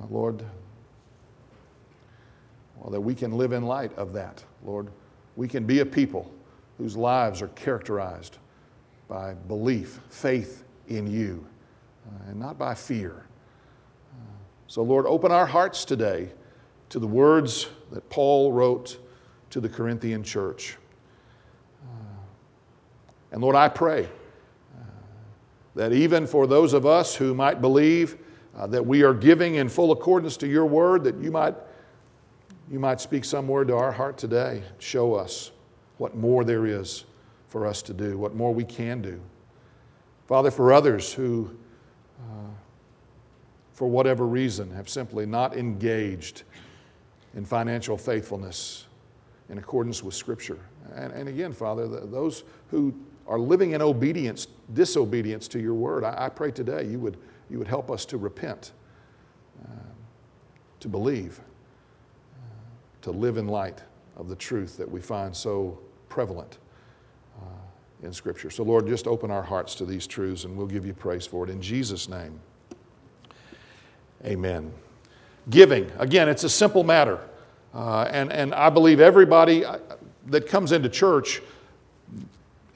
uh, 0.00 0.06
Lord, 0.10 0.44
well, 2.76 2.90
that 2.90 3.00
we 3.00 3.14
can 3.14 3.32
live 3.32 3.52
in 3.52 3.64
light 3.64 3.96
of 3.96 4.12
that, 4.14 4.42
Lord. 4.64 4.88
We 5.36 5.48
can 5.48 5.64
be 5.64 5.80
a 5.80 5.86
people 5.86 6.30
whose 6.78 6.96
lives 6.96 7.42
are 7.42 7.48
characterized 7.48 8.38
by 9.06 9.34
belief, 9.34 10.00
faith 10.08 10.64
in 10.88 11.06
you, 11.06 11.46
uh, 12.06 12.30
and 12.30 12.40
not 12.40 12.58
by 12.58 12.74
fear. 12.74 13.26
Uh, 14.12 14.24
so, 14.66 14.82
Lord, 14.82 15.06
open 15.06 15.30
our 15.30 15.46
hearts 15.46 15.84
today 15.84 16.30
to 16.88 16.98
the 16.98 17.06
words 17.06 17.68
that 17.92 18.08
Paul 18.08 18.52
wrote 18.52 18.98
to 19.50 19.60
the 19.60 19.68
Corinthian 19.68 20.22
church. 20.22 20.76
And 23.32 23.40
Lord, 23.42 23.56
I 23.56 23.68
pray 23.68 24.04
uh, 24.04 24.82
that 25.74 25.92
even 25.92 26.26
for 26.26 26.46
those 26.46 26.72
of 26.72 26.86
us 26.86 27.14
who 27.14 27.34
might 27.34 27.60
believe 27.60 28.16
uh, 28.56 28.66
that 28.66 28.84
we 28.84 29.02
are 29.02 29.14
giving 29.14 29.54
in 29.54 29.68
full 29.68 29.92
accordance 29.92 30.36
to 30.38 30.48
your 30.48 30.66
word, 30.66 31.04
that 31.04 31.16
you 31.18 31.30
might, 31.30 31.54
you 32.70 32.78
might 32.78 33.00
speak 33.00 33.24
some 33.24 33.46
word 33.46 33.68
to 33.68 33.76
our 33.76 33.92
heart 33.92 34.18
today. 34.18 34.62
Show 34.78 35.14
us 35.14 35.52
what 35.98 36.16
more 36.16 36.44
there 36.44 36.66
is 36.66 37.04
for 37.48 37.66
us 37.66 37.82
to 37.82 37.92
do, 37.92 38.18
what 38.18 38.34
more 38.34 38.52
we 38.52 38.64
can 38.64 39.02
do. 39.02 39.20
Father, 40.26 40.50
for 40.50 40.72
others 40.72 41.12
who, 41.12 41.50
uh, 42.20 42.50
for 43.72 43.88
whatever 43.88 44.26
reason, 44.26 44.70
have 44.72 44.88
simply 44.88 45.26
not 45.26 45.56
engaged 45.56 46.42
in 47.34 47.44
financial 47.44 47.96
faithfulness, 47.96 48.86
in 49.48 49.58
accordance 49.58 50.02
with 50.02 50.14
Scripture. 50.14 50.58
And, 50.94 51.12
and 51.12 51.28
again, 51.28 51.52
Father, 51.52 51.86
the, 51.86 52.06
those 52.06 52.44
who 52.68 52.94
are 53.30 53.38
living 53.38 53.72
in 53.72 53.80
obedience, 53.80 54.48
disobedience 54.74 55.46
to 55.48 55.60
your 55.60 55.74
word, 55.74 56.02
I, 56.02 56.26
I 56.26 56.28
pray 56.28 56.50
today 56.50 56.84
you 56.84 56.98
would, 56.98 57.16
you 57.48 57.58
would 57.58 57.68
help 57.68 57.88
us 57.88 58.04
to 58.06 58.18
repent, 58.18 58.72
uh, 59.64 59.70
to 60.80 60.88
believe, 60.88 61.40
uh, 62.34 63.02
to 63.02 63.12
live 63.12 63.36
in 63.36 63.46
light 63.46 63.84
of 64.16 64.28
the 64.28 64.34
truth 64.34 64.76
that 64.76 64.90
we 64.90 65.00
find 65.00 65.34
so 65.34 65.78
prevalent 66.08 66.58
uh, 67.40 67.44
in 68.02 68.12
Scripture. 68.12 68.50
So, 68.50 68.64
Lord, 68.64 68.88
just 68.88 69.06
open 69.06 69.30
our 69.30 69.44
hearts 69.44 69.76
to 69.76 69.86
these 69.86 70.08
truths 70.08 70.42
and 70.42 70.56
we'll 70.56 70.66
give 70.66 70.84
you 70.84 70.92
praise 70.92 71.24
for 71.24 71.44
it. 71.44 71.50
In 71.50 71.62
Jesus' 71.62 72.08
name, 72.08 72.40
amen. 74.24 74.72
Giving, 75.50 75.88
again, 75.98 76.28
it's 76.28 76.42
a 76.42 76.50
simple 76.50 76.82
matter. 76.82 77.20
Uh, 77.72 78.08
and, 78.10 78.32
and 78.32 78.52
I 78.52 78.70
believe 78.70 78.98
everybody 78.98 79.64
uh, 79.64 79.78
that 80.26 80.48
comes 80.48 80.72
into 80.72 80.88
church, 80.88 81.40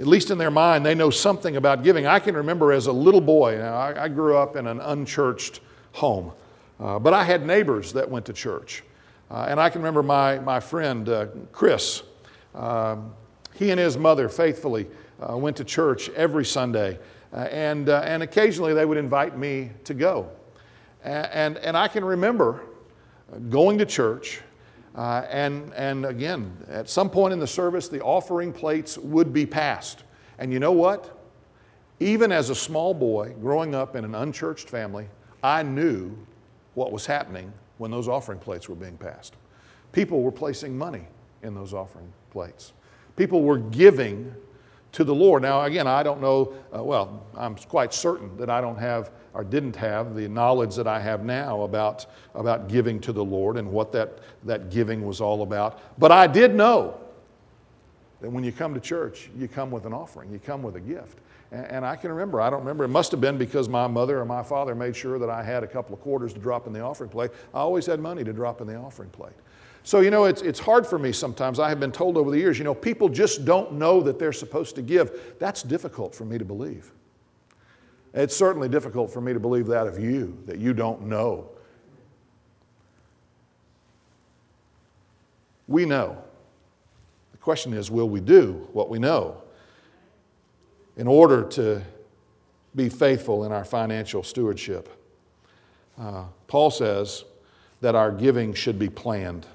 at 0.00 0.06
least 0.06 0.30
in 0.30 0.38
their 0.38 0.50
mind, 0.50 0.84
they 0.84 0.94
know 0.94 1.10
something 1.10 1.56
about 1.56 1.84
giving. 1.84 2.06
I 2.06 2.18
can 2.18 2.36
remember 2.36 2.72
as 2.72 2.86
a 2.86 2.92
little 2.92 3.20
boy, 3.20 3.60
I, 3.60 4.04
I 4.04 4.08
grew 4.08 4.36
up 4.36 4.56
in 4.56 4.66
an 4.66 4.80
unchurched 4.80 5.60
home, 5.92 6.32
uh, 6.80 6.98
but 6.98 7.14
I 7.14 7.22
had 7.22 7.46
neighbors 7.46 7.92
that 7.92 8.10
went 8.10 8.26
to 8.26 8.32
church. 8.32 8.82
Uh, 9.30 9.46
and 9.48 9.60
I 9.60 9.70
can 9.70 9.80
remember 9.80 10.02
my, 10.02 10.38
my 10.40 10.60
friend 10.60 11.08
uh, 11.08 11.26
Chris. 11.52 12.02
Um, 12.54 13.14
he 13.54 13.70
and 13.70 13.78
his 13.78 13.96
mother 13.96 14.28
faithfully 14.28 14.86
uh, 15.20 15.36
went 15.36 15.56
to 15.58 15.64
church 15.64 16.08
every 16.10 16.44
Sunday, 16.44 16.98
and, 17.32 17.88
and 17.88 18.22
occasionally 18.22 18.74
they 18.74 18.84
would 18.84 18.98
invite 18.98 19.38
me 19.38 19.70
to 19.84 19.94
go. 19.94 20.28
And, 21.04 21.26
and, 21.32 21.58
and 21.58 21.76
I 21.76 21.88
can 21.88 22.04
remember 22.04 22.62
going 23.48 23.78
to 23.78 23.86
church 23.86 24.40
uh, 24.94 25.26
and, 25.28 25.72
and 25.74 26.06
again, 26.06 26.56
at 26.68 26.88
some 26.88 27.10
point 27.10 27.32
in 27.32 27.40
the 27.40 27.46
service, 27.46 27.88
the 27.88 28.00
offering 28.00 28.52
plates 28.52 28.96
would 28.98 29.32
be 29.32 29.44
passed. 29.44 30.04
And 30.38 30.52
you 30.52 30.60
know 30.60 30.72
what? 30.72 31.20
Even 32.00 32.30
as 32.30 32.50
a 32.50 32.54
small 32.54 32.94
boy 32.94 33.34
growing 33.40 33.74
up 33.74 33.96
in 33.96 34.04
an 34.04 34.14
unchurched 34.14 34.68
family, 34.68 35.08
I 35.42 35.62
knew 35.62 36.16
what 36.74 36.92
was 36.92 37.06
happening 37.06 37.52
when 37.78 37.90
those 37.90 38.08
offering 38.08 38.38
plates 38.38 38.68
were 38.68 38.74
being 38.74 38.96
passed. 38.96 39.34
People 39.92 40.22
were 40.22 40.32
placing 40.32 40.76
money 40.76 41.06
in 41.42 41.54
those 41.54 41.74
offering 41.74 42.12
plates, 42.30 42.72
people 43.16 43.42
were 43.42 43.58
giving 43.58 44.34
to 44.94 45.04
the 45.04 45.14
Lord. 45.14 45.42
Now, 45.42 45.62
again, 45.62 45.86
I 45.88 46.02
don't 46.02 46.20
know, 46.20 46.54
uh, 46.74 46.82
well, 46.82 47.26
I'm 47.36 47.56
quite 47.56 47.92
certain 47.92 48.36
that 48.36 48.48
I 48.48 48.60
don't 48.60 48.78
have 48.78 49.10
or 49.34 49.42
didn't 49.42 49.74
have 49.74 50.14
the 50.14 50.28
knowledge 50.28 50.76
that 50.76 50.86
I 50.86 51.00
have 51.00 51.24
now 51.24 51.62
about, 51.62 52.06
about 52.34 52.68
giving 52.68 53.00
to 53.00 53.12
the 53.12 53.24
Lord 53.24 53.56
and 53.56 53.70
what 53.72 53.90
that, 53.92 54.20
that 54.44 54.70
giving 54.70 55.04
was 55.04 55.20
all 55.20 55.42
about. 55.42 55.80
But 55.98 56.12
I 56.12 56.28
did 56.28 56.54
know 56.54 57.00
that 58.20 58.30
when 58.30 58.44
you 58.44 58.52
come 58.52 58.72
to 58.74 58.80
church, 58.80 59.30
you 59.36 59.48
come 59.48 59.72
with 59.72 59.84
an 59.84 59.92
offering, 59.92 60.30
you 60.30 60.38
come 60.38 60.62
with 60.62 60.76
a 60.76 60.80
gift. 60.80 61.18
And, 61.50 61.66
and 61.66 61.84
I 61.84 61.96
can 61.96 62.12
remember, 62.12 62.40
I 62.40 62.48
don't 62.48 62.60
remember, 62.60 62.84
it 62.84 62.88
must 62.88 63.10
have 63.10 63.20
been 63.20 63.36
because 63.36 63.68
my 63.68 63.88
mother 63.88 64.20
or 64.20 64.24
my 64.24 64.44
father 64.44 64.76
made 64.76 64.94
sure 64.94 65.18
that 65.18 65.28
I 65.28 65.42
had 65.42 65.64
a 65.64 65.66
couple 65.66 65.92
of 65.92 66.00
quarters 66.02 66.32
to 66.34 66.38
drop 66.38 66.68
in 66.68 66.72
the 66.72 66.80
offering 66.80 67.10
plate. 67.10 67.32
I 67.52 67.58
always 67.58 67.86
had 67.86 67.98
money 67.98 68.22
to 68.22 68.32
drop 68.32 68.60
in 68.60 68.68
the 68.68 68.76
offering 68.76 69.10
plate. 69.10 69.34
So, 69.86 70.00
you 70.00 70.10
know, 70.10 70.24
it's, 70.24 70.40
it's 70.40 70.58
hard 70.58 70.86
for 70.86 70.98
me 70.98 71.12
sometimes. 71.12 71.60
I 71.60 71.68
have 71.68 71.78
been 71.78 71.92
told 71.92 72.16
over 72.16 72.30
the 72.30 72.38
years, 72.38 72.56
you 72.58 72.64
know, 72.64 72.74
people 72.74 73.10
just 73.10 73.44
don't 73.44 73.74
know 73.74 74.00
that 74.00 74.18
they're 74.18 74.32
supposed 74.32 74.74
to 74.76 74.82
give. 74.82 75.34
That's 75.38 75.62
difficult 75.62 76.14
for 76.14 76.24
me 76.24 76.38
to 76.38 76.44
believe. 76.44 76.90
It's 78.14 78.34
certainly 78.34 78.68
difficult 78.68 79.12
for 79.12 79.20
me 79.20 79.34
to 79.34 79.40
believe 79.40 79.66
that 79.66 79.86
of 79.86 79.98
you, 79.98 80.38
that 80.46 80.58
you 80.58 80.72
don't 80.72 81.02
know. 81.02 81.50
We 85.68 85.84
know. 85.84 86.16
The 87.32 87.38
question 87.38 87.74
is 87.74 87.90
will 87.90 88.08
we 88.08 88.20
do 88.20 88.66
what 88.72 88.88
we 88.88 88.98
know 88.98 89.42
in 90.96 91.06
order 91.06 91.42
to 91.42 91.82
be 92.74 92.88
faithful 92.88 93.44
in 93.44 93.52
our 93.52 93.64
financial 93.66 94.22
stewardship? 94.22 94.88
Uh, 95.98 96.24
Paul 96.46 96.70
says 96.70 97.24
that 97.82 97.94
our 97.94 98.10
giving 98.10 98.54
should 98.54 98.78
be 98.78 98.88
planned. 98.88 99.46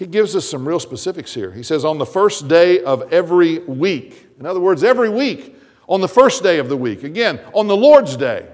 He 0.00 0.06
gives 0.06 0.34
us 0.34 0.48
some 0.48 0.66
real 0.66 0.80
specifics 0.80 1.34
here. 1.34 1.52
He 1.52 1.62
says, 1.62 1.84
on 1.84 1.98
the 1.98 2.06
first 2.06 2.48
day 2.48 2.82
of 2.82 3.12
every 3.12 3.58
week, 3.58 4.28
in 4.38 4.46
other 4.46 4.58
words, 4.58 4.82
every 4.82 5.10
week, 5.10 5.54
on 5.86 6.00
the 6.00 6.08
first 6.08 6.42
day 6.42 6.58
of 6.58 6.70
the 6.70 6.76
week. 6.76 7.04
Again, 7.04 7.38
on 7.52 7.66
the 7.66 7.76
Lord's 7.76 8.16
day. 8.16 8.48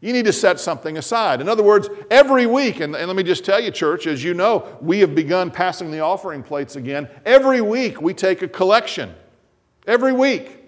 You 0.00 0.12
need 0.12 0.24
to 0.24 0.32
set 0.32 0.58
something 0.58 0.98
aside. 0.98 1.40
In 1.40 1.48
other 1.48 1.62
words, 1.62 1.88
every 2.10 2.44
week, 2.44 2.80
and, 2.80 2.96
and, 2.96 3.06
let 3.06 3.16
me 3.16 3.22
just 3.22 3.44
tell 3.44 3.60
you, 3.60 3.70
church, 3.70 4.08
as 4.08 4.24
you 4.24 4.34
know, 4.34 4.76
we 4.80 4.98
have 4.98 5.14
begun 5.14 5.48
passing 5.48 5.92
the 5.92 6.00
offering 6.00 6.42
plates 6.42 6.74
again. 6.74 7.08
Every 7.24 7.60
week 7.60 8.02
we 8.02 8.12
take 8.12 8.42
a 8.42 8.48
collection. 8.48 9.14
Every 9.86 10.12
week. 10.12 10.58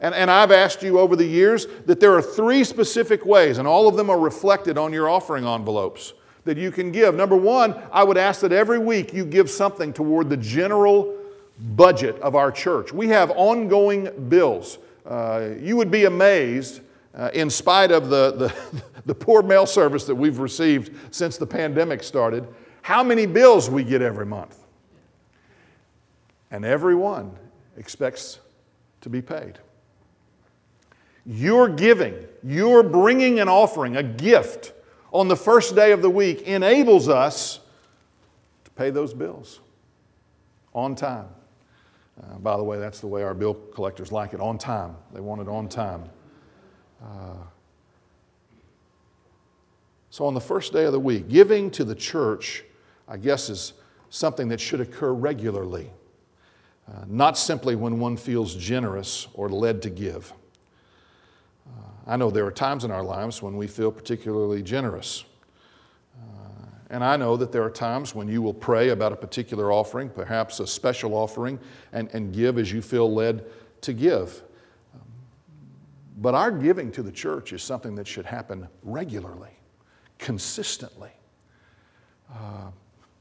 And, 0.00 0.12
and 0.12 0.28
I've 0.28 0.50
asked 0.50 0.82
you 0.82 0.98
over 0.98 1.14
the 1.14 1.24
years 1.24 1.68
that 1.84 2.00
there 2.00 2.14
are 2.14 2.22
three 2.22 2.64
specific 2.64 3.24
ways, 3.24 3.58
and 3.58 3.68
all 3.68 3.86
of 3.86 3.94
them 3.94 4.10
are 4.10 4.18
reflected 4.18 4.76
on 4.76 4.92
your 4.92 5.08
offering 5.08 5.46
envelopes 5.46 6.14
that 6.46 6.56
you 6.56 6.70
can 6.70 6.90
give. 6.90 7.14
Number 7.14 7.36
one, 7.36 7.74
I 7.92 8.02
would 8.02 8.16
ask 8.16 8.40
that 8.40 8.52
every 8.52 8.78
week 8.78 9.12
you 9.12 9.24
give 9.24 9.50
something 9.50 9.92
toward 9.92 10.30
the 10.30 10.36
general 10.36 11.14
budget 11.74 12.18
of 12.20 12.34
our 12.34 12.50
church. 12.50 12.92
We 12.92 13.08
have 13.08 13.30
ongoing 13.32 14.28
bills. 14.28 14.78
Uh, 15.04 15.50
you 15.60 15.76
would 15.76 15.90
be 15.90 16.04
amazed, 16.04 16.80
uh, 17.14 17.30
in 17.34 17.50
spite 17.50 17.90
of 17.90 18.08
the, 18.08 18.32
the, 18.32 18.82
the 19.06 19.14
poor 19.14 19.42
mail 19.42 19.66
service 19.66 20.04
that 20.04 20.14
we've 20.14 20.38
received 20.38 20.96
since 21.14 21.36
the 21.36 21.46
pandemic 21.46 22.02
started, 22.02 22.46
how 22.82 23.02
many 23.02 23.26
bills 23.26 23.68
we 23.68 23.82
get 23.82 24.00
every 24.00 24.26
month. 24.26 24.56
And 26.52 26.64
every 26.64 26.94
one 26.94 27.32
expects 27.76 28.38
to 29.00 29.08
be 29.08 29.20
paid. 29.20 29.58
Your 31.24 31.68
giving, 31.68 32.14
your 32.44 32.84
bringing 32.84 33.40
an 33.40 33.48
offering, 33.48 33.96
a 33.96 34.02
gift 34.04 34.72
on 35.16 35.28
the 35.28 35.36
first 35.36 35.74
day 35.74 35.92
of 35.92 36.02
the 36.02 36.10
week 36.10 36.42
enables 36.42 37.08
us 37.08 37.60
to 38.64 38.70
pay 38.72 38.90
those 38.90 39.14
bills 39.14 39.60
on 40.74 40.94
time. 40.94 41.28
Uh, 42.22 42.36
by 42.38 42.56
the 42.56 42.62
way, 42.62 42.78
that's 42.78 43.00
the 43.00 43.06
way 43.06 43.22
our 43.22 43.32
bill 43.32 43.54
collectors 43.74 44.12
like 44.12 44.34
it 44.34 44.40
on 44.40 44.58
time. 44.58 44.94
They 45.14 45.20
want 45.20 45.40
it 45.40 45.48
on 45.48 45.68
time. 45.68 46.04
Uh, 47.02 47.34
so, 50.10 50.26
on 50.26 50.34
the 50.34 50.40
first 50.40 50.72
day 50.72 50.84
of 50.84 50.92
the 50.92 51.00
week, 51.00 51.28
giving 51.28 51.70
to 51.72 51.84
the 51.84 51.94
church, 51.94 52.64
I 53.08 53.16
guess, 53.16 53.48
is 53.48 53.72
something 54.10 54.48
that 54.48 54.60
should 54.60 54.80
occur 54.80 55.12
regularly, 55.12 55.90
uh, 56.88 57.04
not 57.06 57.38
simply 57.38 57.74
when 57.74 57.98
one 57.98 58.18
feels 58.18 58.54
generous 58.54 59.28
or 59.34 59.48
led 59.48 59.82
to 59.82 59.90
give. 59.90 60.32
I 62.06 62.16
know 62.16 62.30
there 62.30 62.46
are 62.46 62.52
times 62.52 62.84
in 62.84 62.90
our 62.90 63.02
lives 63.02 63.42
when 63.42 63.56
we 63.56 63.66
feel 63.66 63.90
particularly 63.90 64.62
generous. 64.62 65.24
Uh, 66.16 66.66
and 66.90 67.02
I 67.02 67.16
know 67.16 67.36
that 67.36 67.50
there 67.50 67.64
are 67.64 67.70
times 67.70 68.14
when 68.14 68.28
you 68.28 68.40
will 68.42 68.54
pray 68.54 68.90
about 68.90 69.12
a 69.12 69.16
particular 69.16 69.72
offering, 69.72 70.08
perhaps 70.08 70.60
a 70.60 70.66
special 70.66 71.14
offering, 71.14 71.58
and, 71.92 72.08
and 72.14 72.32
give 72.32 72.58
as 72.58 72.72
you 72.72 72.80
feel 72.80 73.12
led 73.12 73.44
to 73.80 73.92
give. 73.92 74.42
But 76.18 76.34
our 76.34 76.50
giving 76.50 76.92
to 76.92 77.02
the 77.02 77.12
church 77.12 77.52
is 77.52 77.62
something 77.62 77.94
that 77.96 78.06
should 78.06 78.24
happen 78.24 78.68
regularly, 78.82 79.58
consistently. 80.18 81.10
Uh, 82.32 82.70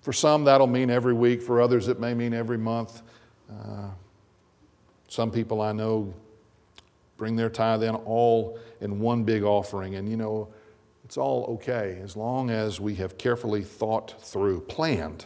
for 0.02 0.14
some, 0.14 0.44
that'll 0.44 0.68
mean 0.68 0.90
every 0.90 1.14
week. 1.14 1.42
For 1.42 1.60
others, 1.60 1.88
it 1.88 2.00
may 2.00 2.14
mean 2.14 2.34
every 2.34 2.58
month. 2.58 3.02
Uh, 3.50 3.90
some 5.08 5.32
people 5.32 5.62
I 5.62 5.72
know 5.72 6.14
bring 7.18 7.36
their 7.36 7.50
tithe 7.50 7.84
in 7.84 7.96
all 7.96 8.60
in 8.82 9.00
one 9.00 9.24
big 9.24 9.44
offering. 9.44 9.96
And 9.96 10.10
you 10.10 10.18
know, 10.18 10.50
it's 11.04 11.18
all 11.18 11.46
okay 11.54 12.00
as 12.04 12.16
long 12.16 12.50
as 12.50 12.80
we 12.80 12.96
have 12.96 13.18
carefully 13.18 13.64
thought 13.64 14.16
through, 14.22 14.62
planned 14.62 15.26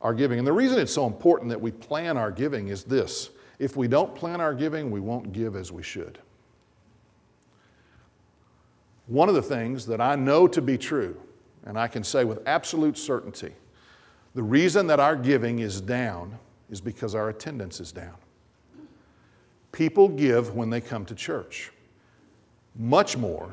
our 0.00 0.14
giving. 0.14 0.38
And 0.38 0.46
the 0.46 0.52
reason 0.52 0.78
it's 0.78 0.92
so 0.92 1.06
important 1.06 1.48
that 1.48 1.60
we 1.60 1.70
plan 1.70 2.16
our 2.16 2.30
giving 2.30 2.68
is 2.68 2.84
this 2.84 3.30
if 3.58 3.76
we 3.76 3.88
don't 3.88 4.14
plan 4.14 4.40
our 4.40 4.52
giving, 4.52 4.90
we 4.90 5.00
won't 5.00 5.32
give 5.32 5.56
as 5.56 5.72
we 5.72 5.82
should. 5.82 6.18
One 9.06 9.28
of 9.28 9.34
the 9.34 9.42
things 9.42 9.86
that 9.86 10.00
I 10.00 10.16
know 10.16 10.46
to 10.48 10.60
be 10.62 10.76
true, 10.76 11.20
and 11.64 11.78
I 11.78 11.88
can 11.88 12.02
say 12.02 12.24
with 12.24 12.40
absolute 12.46 12.98
certainty, 12.98 13.52
the 14.34 14.42
reason 14.42 14.86
that 14.88 14.98
our 14.98 15.14
giving 15.14 15.60
is 15.60 15.80
down 15.80 16.38
is 16.70 16.80
because 16.80 17.14
our 17.14 17.28
attendance 17.28 17.80
is 17.80 17.92
down. 17.92 18.16
People 19.74 20.08
give 20.08 20.54
when 20.54 20.70
they 20.70 20.80
come 20.80 21.04
to 21.06 21.16
church, 21.16 21.72
much 22.76 23.16
more 23.16 23.52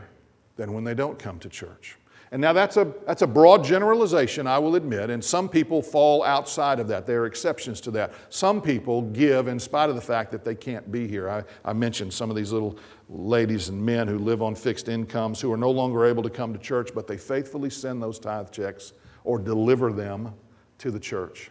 than 0.55 0.71
when 0.71 0.83
they 0.83 0.93
don't 0.93 1.17
come 1.17 1.39
to 1.39 1.49
church. 1.49 1.97
And 2.31 2.39
now 2.39 2.53
that's 2.53 2.77
a, 2.77 2.93
that's 3.07 3.23
a 3.23 3.27
broad 3.27 3.63
generalization, 3.63 4.45
I 4.45 4.59
will 4.59 4.75
admit, 4.75 5.09
and 5.09 5.25
some 5.25 5.49
people 5.49 5.81
fall 5.81 6.23
outside 6.23 6.79
of 6.79 6.87
that. 6.89 7.07
There 7.07 7.23
are 7.23 7.25
exceptions 7.25 7.81
to 7.81 7.91
that. 7.91 8.13
Some 8.29 8.61
people 8.61 9.01
give 9.01 9.47
in 9.47 9.59
spite 9.59 9.89
of 9.89 9.95
the 9.95 10.01
fact 10.01 10.31
that 10.31 10.45
they 10.45 10.53
can't 10.53 10.91
be 10.91 11.07
here. 11.07 11.27
I, 11.27 11.43
I 11.65 11.73
mentioned 11.73 12.13
some 12.13 12.29
of 12.29 12.35
these 12.35 12.51
little 12.51 12.77
ladies 13.09 13.69
and 13.69 13.83
men 13.83 14.07
who 14.07 14.19
live 14.19 14.43
on 14.43 14.53
fixed 14.53 14.89
incomes 14.89 15.41
who 15.41 15.51
are 15.51 15.57
no 15.57 15.71
longer 15.71 16.05
able 16.05 16.21
to 16.21 16.29
come 16.29 16.53
to 16.53 16.59
church, 16.59 16.91
but 16.93 17.07
they 17.07 17.17
faithfully 17.17 17.71
send 17.71 17.99
those 17.99 18.19
tithe 18.19 18.51
checks 18.51 18.93
or 19.23 19.39
deliver 19.39 19.91
them 19.91 20.31
to 20.77 20.91
the 20.91 20.99
church. 20.99 21.49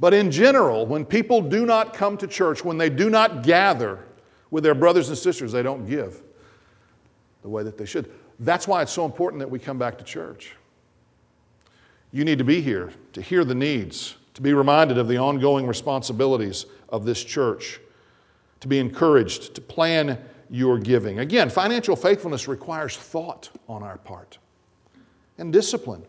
But 0.00 0.14
in 0.14 0.30
general, 0.30 0.86
when 0.86 1.04
people 1.04 1.42
do 1.42 1.66
not 1.66 1.92
come 1.92 2.16
to 2.16 2.26
church, 2.26 2.64
when 2.64 2.78
they 2.78 2.88
do 2.88 3.10
not 3.10 3.42
gather 3.42 4.00
with 4.50 4.64
their 4.64 4.74
brothers 4.74 5.10
and 5.10 5.18
sisters, 5.18 5.52
they 5.52 5.62
don't 5.62 5.86
give 5.86 6.22
the 7.42 7.48
way 7.48 7.62
that 7.62 7.76
they 7.76 7.84
should. 7.84 8.10
That's 8.40 8.66
why 8.66 8.80
it's 8.80 8.92
so 8.92 9.04
important 9.04 9.40
that 9.40 9.50
we 9.50 9.58
come 9.58 9.78
back 9.78 9.98
to 9.98 10.04
church. 10.04 10.56
You 12.12 12.24
need 12.24 12.38
to 12.38 12.44
be 12.44 12.62
here 12.62 12.92
to 13.12 13.20
hear 13.20 13.44
the 13.44 13.54
needs, 13.54 14.16
to 14.34 14.42
be 14.42 14.54
reminded 14.54 14.96
of 14.96 15.06
the 15.06 15.18
ongoing 15.18 15.66
responsibilities 15.66 16.64
of 16.88 17.04
this 17.04 17.22
church, 17.22 17.78
to 18.60 18.68
be 18.68 18.78
encouraged, 18.78 19.54
to 19.54 19.60
plan 19.60 20.18
your 20.48 20.78
giving. 20.78 21.18
Again, 21.18 21.50
financial 21.50 21.94
faithfulness 21.94 22.48
requires 22.48 22.96
thought 22.96 23.50
on 23.68 23.82
our 23.82 23.98
part 23.98 24.38
and 25.38 25.52
discipline. 25.52 26.02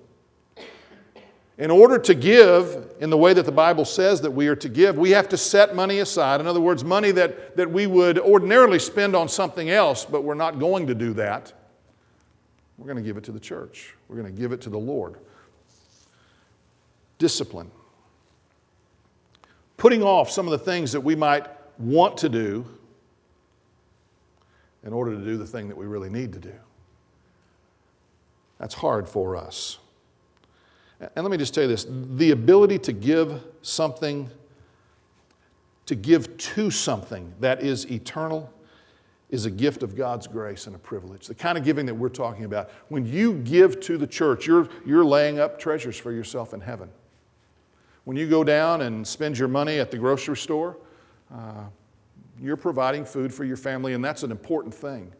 In 1.62 1.70
order 1.70 2.00
to 2.00 2.16
give 2.16 2.92
in 3.02 3.12
the 3.12 3.18
way 3.18 3.36
that 3.36 3.46
the 3.46 3.52
Bible 3.52 3.86
says 3.86 4.20
that 4.22 4.32
we 4.32 4.48
are 4.48 4.56
to 4.56 4.68
give, 4.68 4.98
we 4.98 5.12
have 5.12 5.30
to 5.30 5.38
set 5.38 5.76
money 5.76 6.00
aside. 6.00 6.42
In 6.42 6.48
other 6.48 6.60
words, 6.60 6.84
money 6.84 7.12
that, 7.12 7.56
that 7.56 7.70
we 7.70 7.86
would 7.86 8.18
ordinarily 8.18 8.80
spend 8.80 9.16
on 9.16 9.30
something 9.30 9.70
else, 9.70 10.04
but 10.04 10.24
we're 10.24 10.34
not 10.34 10.58
going 10.58 10.88
to 10.88 10.96
do 10.96 11.14
that. 11.14 11.54
We're 12.80 12.88
going 12.88 12.98
to 12.98 13.04
give 13.04 13.16
it 13.16 13.24
to 13.26 13.32
the 13.32 13.40
church, 13.40 13.94
we're 14.08 14.16
going 14.16 14.34
to 14.34 14.42
give 14.42 14.54
it 14.54 14.62
to 14.62 14.72
the 14.72 14.80
Lord. 14.80 15.18
Discipline. 17.20 17.70
Putting 19.78 20.02
off 20.02 20.32
some 20.32 20.48
of 20.48 20.52
the 20.52 20.66
things 20.66 20.92
that 20.94 21.02
we 21.02 21.16
might 21.16 21.46
want 21.78 22.18
to 22.18 22.30
do 22.30 22.66
in 24.84 24.94
order 24.94 25.16
to 25.16 25.24
do 25.24 25.38
the 25.38 25.46
thing 25.46 25.68
that 25.68 25.78
we 25.78 25.86
really 25.86 26.10
need 26.10 26.34
to 26.34 26.40
do. 26.40 26.56
That's 28.58 28.74
hard 28.74 29.08
for 29.08 29.38
us. 29.38 29.78
And 31.02 31.26
let 31.26 31.32
me 31.32 31.38
just 31.38 31.54
tell 31.54 31.64
you 31.64 31.70
this 31.70 31.88
the 31.90 32.32
ability 32.32 32.78
to 32.80 32.94
give 32.94 33.44
something, 33.62 34.30
to 35.88 35.96
give 35.96 36.38
to 36.38 36.70
something 36.70 37.34
that 37.40 37.62
is 37.64 37.90
eternal 37.92 38.52
is 39.32 39.46
a 39.46 39.52
gift 39.52 39.82
of 39.82 39.96
God's 39.96 40.28
grace 40.28 40.68
and 40.68 40.76
a 40.76 40.80
privilege. 40.80 41.28
The 41.28 41.34
kind 41.34 41.58
of 41.58 41.64
giving 41.64 41.86
that 41.86 41.96
we're 41.96 42.10
talking 42.10 42.44
about. 42.44 42.70
When 42.90 43.06
you 43.06 43.36
give 43.36 43.80
to 43.82 43.98
the 43.98 44.06
church, 44.06 44.46
you're, 44.46 44.68
you're 44.86 45.06
laying 45.06 45.40
up 45.40 45.58
treasures 45.58 45.98
for 45.98 46.12
yourself 46.12 46.54
in 46.54 46.60
heaven. 46.60 46.90
When 48.04 48.18
you 48.18 48.28
go 48.28 48.44
down 48.44 48.82
and 48.82 49.08
spend 49.08 49.38
your 49.38 49.48
money 49.48 49.80
at 49.80 49.90
the 49.90 49.98
grocery 49.98 50.36
store, 50.36 50.78
uh, 51.34 51.64
you're 52.42 52.58
providing 52.58 53.06
food 53.06 53.34
for 53.34 53.46
your 53.46 53.56
family, 53.56 53.94
and 53.94 54.04
that's 54.04 54.24
an 54.24 54.32
important 54.32 54.74
thing. 54.74 55.14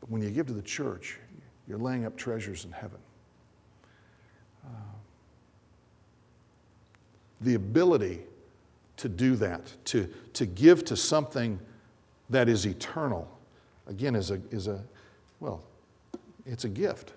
But 0.00 0.10
when 0.10 0.22
you 0.22 0.30
give 0.30 0.46
to 0.46 0.54
the 0.54 0.62
church, 0.62 1.18
you're 1.68 1.78
laying 1.78 2.06
up 2.06 2.16
treasures 2.16 2.64
in 2.64 2.72
heaven. 2.72 2.98
The 7.42 7.54
ability 7.54 8.20
to 8.98 9.08
do 9.08 9.36
that, 9.36 9.72
to, 9.86 10.08
to 10.34 10.46
give 10.46 10.84
to 10.86 10.96
something 10.96 11.58
that 12.30 12.48
is 12.48 12.66
eternal, 12.66 13.28
again, 13.86 14.14
is 14.14 14.30
a, 14.30 14.40
is 14.50 14.68
a, 14.68 14.82
well, 15.40 15.62
it's 16.46 16.64
a 16.64 16.68
gift. 16.68 17.12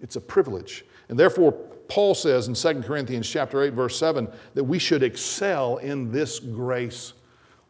It's 0.00 0.16
a 0.16 0.20
privilege. 0.20 0.84
And 1.08 1.18
therefore, 1.18 1.52
Paul 1.88 2.14
says 2.14 2.48
in 2.48 2.54
2 2.54 2.82
Corinthians 2.82 3.28
chapter 3.28 3.62
8, 3.62 3.74
verse 3.74 3.98
7, 3.98 4.28
that 4.54 4.64
we 4.64 4.78
should 4.78 5.02
excel 5.02 5.76
in 5.78 6.10
this 6.10 6.38
grace 6.38 7.12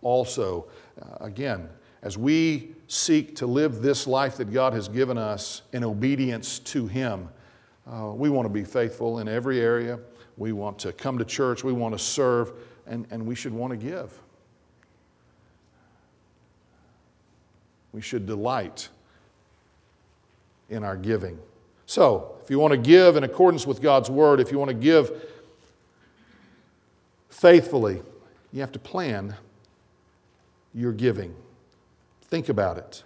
also. 0.00 0.66
Uh, 1.00 1.24
again, 1.24 1.68
as 2.02 2.16
we 2.16 2.74
seek 2.88 3.36
to 3.36 3.46
live 3.46 3.82
this 3.82 4.06
life 4.06 4.36
that 4.36 4.52
God 4.52 4.72
has 4.72 4.88
given 4.88 5.18
us 5.18 5.62
in 5.72 5.84
obedience 5.84 6.58
to 6.60 6.86
Him, 6.86 7.28
uh, 7.90 8.12
we 8.14 8.30
want 8.30 8.46
to 8.46 8.52
be 8.52 8.64
faithful 8.64 9.18
in 9.18 9.28
every 9.28 9.60
area. 9.60 9.98
We 10.36 10.52
want 10.52 10.78
to 10.80 10.92
come 10.92 11.18
to 11.18 11.24
church. 11.24 11.62
We 11.62 11.72
want 11.72 11.94
to 11.94 11.98
serve, 11.98 12.52
and, 12.86 13.06
and 13.10 13.26
we 13.26 13.34
should 13.34 13.52
want 13.52 13.72
to 13.72 13.76
give. 13.76 14.18
We 17.92 18.00
should 18.00 18.26
delight 18.26 18.88
in 20.70 20.82
our 20.82 20.96
giving. 20.96 21.38
So, 21.84 22.36
if 22.42 22.50
you 22.50 22.58
want 22.58 22.72
to 22.72 22.78
give 22.78 23.16
in 23.16 23.24
accordance 23.24 23.66
with 23.66 23.82
God's 23.82 24.08
word, 24.08 24.40
if 24.40 24.50
you 24.50 24.58
want 24.58 24.70
to 24.70 24.74
give 24.74 25.12
faithfully, 27.28 28.00
you 28.52 28.60
have 28.60 28.72
to 28.72 28.78
plan 28.78 29.34
your 30.72 30.92
giving. 30.92 31.34
Think 32.22 32.48
about 32.48 32.78
it. 32.78 33.02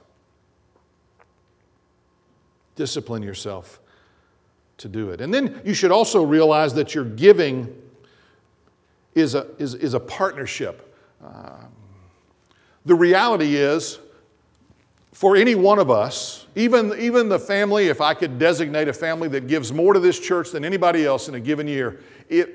Discipline 2.76 3.22
yourself 3.22 3.80
to 4.78 4.88
do 4.88 5.10
it. 5.10 5.20
And 5.20 5.32
then 5.32 5.60
you 5.64 5.74
should 5.74 5.90
also 5.90 6.22
realize 6.22 6.74
that 6.74 6.94
your 6.94 7.04
giving 7.04 7.74
is 9.14 9.34
a, 9.34 9.46
is, 9.58 9.74
is 9.74 9.94
a 9.94 10.00
partnership. 10.00 10.94
The 12.84 12.94
reality 12.94 13.56
is, 13.56 13.98
for 15.12 15.34
any 15.34 15.54
one 15.54 15.78
of 15.78 15.90
us, 15.90 16.46
even, 16.54 16.94
even 17.00 17.28
the 17.28 17.38
family, 17.38 17.88
if 17.88 18.00
I 18.00 18.14
could 18.14 18.38
designate 18.38 18.86
a 18.86 18.92
family 18.92 19.28
that 19.28 19.48
gives 19.48 19.72
more 19.72 19.92
to 19.92 19.98
this 19.98 20.20
church 20.20 20.50
than 20.52 20.64
anybody 20.64 21.04
else 21.04 21.28
in 21.28 21.34
a 21.34 21.40
given 21.40 21.66
year, 21.66 22.00
it, 22.28 22.54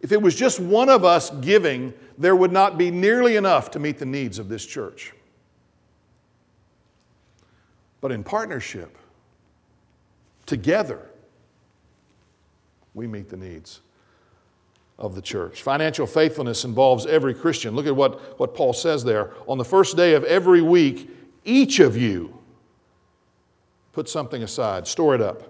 if 0.00 0.10
it 0.10 0.20
was 0.20 0.34
just 0.34 0.58
one 0.58 0.88
of 0.88 1.04
us 1.04 1.30
giving, 1.30 1.94
there 2.18 2.34
would 2.34 2.50
not 2.50 2.76
be 2.76 2.90
nearly 2.90 3.36
enough 3.36 3.70
to 3.72 3.78
meet 3.78 3.98
the 3.98 4.06
needs 4.06 4.40
of 4.40 4.48
this 4.48 4.66
church. 4.66 5.12
But 8.00 8.10
in 8.10 8.24
partnership, 8.24 8.98
together, 10.44 11.08
we 12.94 13.06
meet 13.06 13.28
the 13.28 13.36
needs 13.36 13.80
of 14.98 15.14
the 15.14 15.22
church. 15.22 15.62
Financial 15.62 16.06
faithfulness 16.06 16.64
involves 16.64 17.06
every 17.06 17.34
Christian. 17.34 17.74
Look 17.74 17.86
at 17.86 17.96
what, 17.96 18.38
what 18.38 18.54
Paul 18.54 18.72
says 18.72 19.02
there. 19.02 19.32
On 19.46 19.58
the 19.58 19.64
first 19.64 19.96
day 19.96 20.14
of 20.14 20.24
every 20.24 20.62
week, 20.62 21.10
each 21.44 21.80
of 21.80 21.96
you 21.96 22.38
put 23.92 24.08
something 24.08 24.42
aside, 24.42 24.86
store 24.86 25.14
it 25.14 25.20
up. 25.20 25.42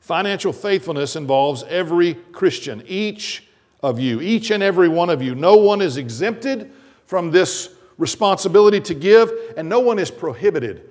Financial 0.00 0.52
faithfulness 0.52 1.16
involves 1.16 1.64
every 1.64 2.14
Christian, 2.14 2.82
each 2.86 3.48
of 3.82 3.98
you, 3.98 4.20
each 4.20 4.50
and 4.50 4.62
every 4.62 4.88
one 4.88 5.10
of 5.10 5.20
you. 5.20 5.34
No 5.34 5.56
one 5.56 5.80
is 5.80 5.96
exempted 5.96 6.70
from 7.06 7.30
this 7.30 7.74
responsibility 7.98 8.80
to 8.80 8.94
give, 8.94 9.32
and 9.56 9.68
no 9.68 9.80
one 9.80 9.98
is 9.98 10.10
prohibited 10.10 10.90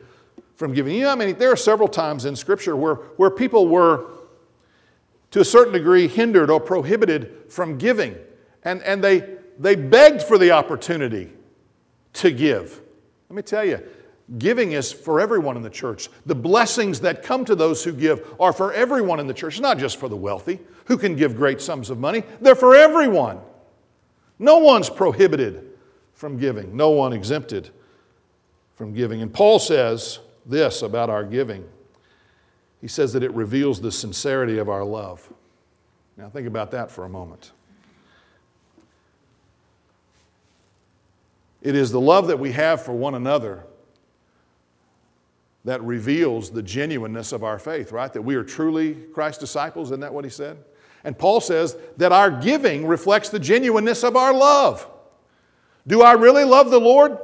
from 0.56 0.74
giving. 0.74 0.96
You 0.96 1.04
know, 1.04 1.12
I 1.12 1.16
mean, 1.16 1.38
there 1.38 1.52
are 1.52 1.58
several 1.58 1.88
times 1.88 2.26
in 2.26 2.36
Scripture 2.36 2.76
where, 2.76 2.96
where 2.96 3.30
people 3.30 3.68
were, 3.68 4.06
to 5.32 5.42
a 5.42 5.46
certain 5.46 5.74
degree, 5.74 6.08
hindered 6.08 6.50
or 6.50 6.60
prohibited 6.60 7.52
from 7.52 7.78
giving, 7.78 8.16
and, 8.64 8.82
and 8.84 9.04
they, 9.04 9.38
they 9.60 9.76
begged 9.76 10.24
for 10.24 10.38
the 10.38 10.52
opportunity 10.52 11.32
to 12.14 12.32
give. 12.32 12.82
Let 13.30 13.36
me 13.36 13.42
tell 13.42 13.66
you, 13.66 13.82
giving 14.38 14.72
is 14.72 14.92
for 14.92 15.20
everyone 15.20 15.58
in 15.58 15.64
the 15.64 15.70
church. 15.70 16.10
The 16.26 16.36
blessings 16.36 17.02
that 17.02 17.22
come 17.22 17.46
to 17.46 17.56
those 17.56 17.84
who 17.84 17.92
give 17.92 18.36
are 18.40 18.54
for 18.54 18.74
everyone 18.74 19.20
in 19.20 19.28
the 19.28 19.34
church, 19.34 19.60
not 19.60 19.78
just 19.78 19.98
for 19.98 20.10
the 20.10 20.16
wealthy 20.16 20.60
who 20.86 20.98
can 20.98 21.16
give 21.16 21.36
great 21.36 21.62
sums 21.62 21.90
of 21.90 22.00
money, 22.00 22.24
they're 22.40 22.56
for 22.56 22.76
everyone. 22.76 23.40
No 24.40 24.60
one's 24.60 24.90
prohibited 24.90 25.72
from 26.14 26.38
giving, 26.38 26.76
no 26.76 26.92
one 26.92 27.12
exempted 27.12 27.72
from 28.76 28.94
giving. 28.94 29.22
And 29.22 29.34
Paul 29.34 29.60
says 29.60 30.20
this 30.46 30.82
about 30.82 31.10
our 31.10 31.24
giving 31.24 31.68
he 32.86 32.88
says 32.88 33.14
that 33.14 33.24
it 33.24 33.34
reveals 33.34 33.82
the 33.82 33.92
sincerity 33.92 34.60
of 34.60 34.70
our 34.70 34.84
love. 34.84 35.28
Now, 36.18 36.30
think 36.30 36.46
about 36.46 36.70
that 36.70 36.92
for 36.92 37.04
a 37.04 37.10
moment. 37.10 37.52
It 41.64 41.76
is 41.76 41.92
the 41.92 42.00
love 42.00 42.28
that 42.28 42.38
we 42.38 42.52
have 42.52 42.84
for 42.84 42.94
one 42.94 43.16
another 43.16 43.64
that 45.64 45.82
reveals 45.82 46.52
the 46.52 46.62
genuineness 46.62 47.32
of 47.32 47.44
our 47.44 47.58
faith, 47.58 47.92
right? 47.92 48.14
That 48.14 48.22
we 48.22 48.36
are 48.36 48.44
truly 48.44 48.94
Christ's 48.94 49.40
disciples. 49.40 49.88
Isn't 49.88 50.02
that 50.02 50.14
what 50.14 50.24
he 50.24 50.30
said? 50.30 50.58
And 51.04 51.18
Paul 51.18 51.42
says 51.42 51.76
that 51.98 52.12
our 52.12 52.30
giving 52.30 52.86
reflects 52.86 53.30
the 53.30 53.40
genuineness 53.40 54.04
of 54.04 54.16
our 54.16 54.32
love. 54.32 54.88
Do 55.88 56.04
I 56.04 56.12
really 56.12 56.44
love 56.44 56.70
the 56.70 56.80
Lord? 56.80 57.18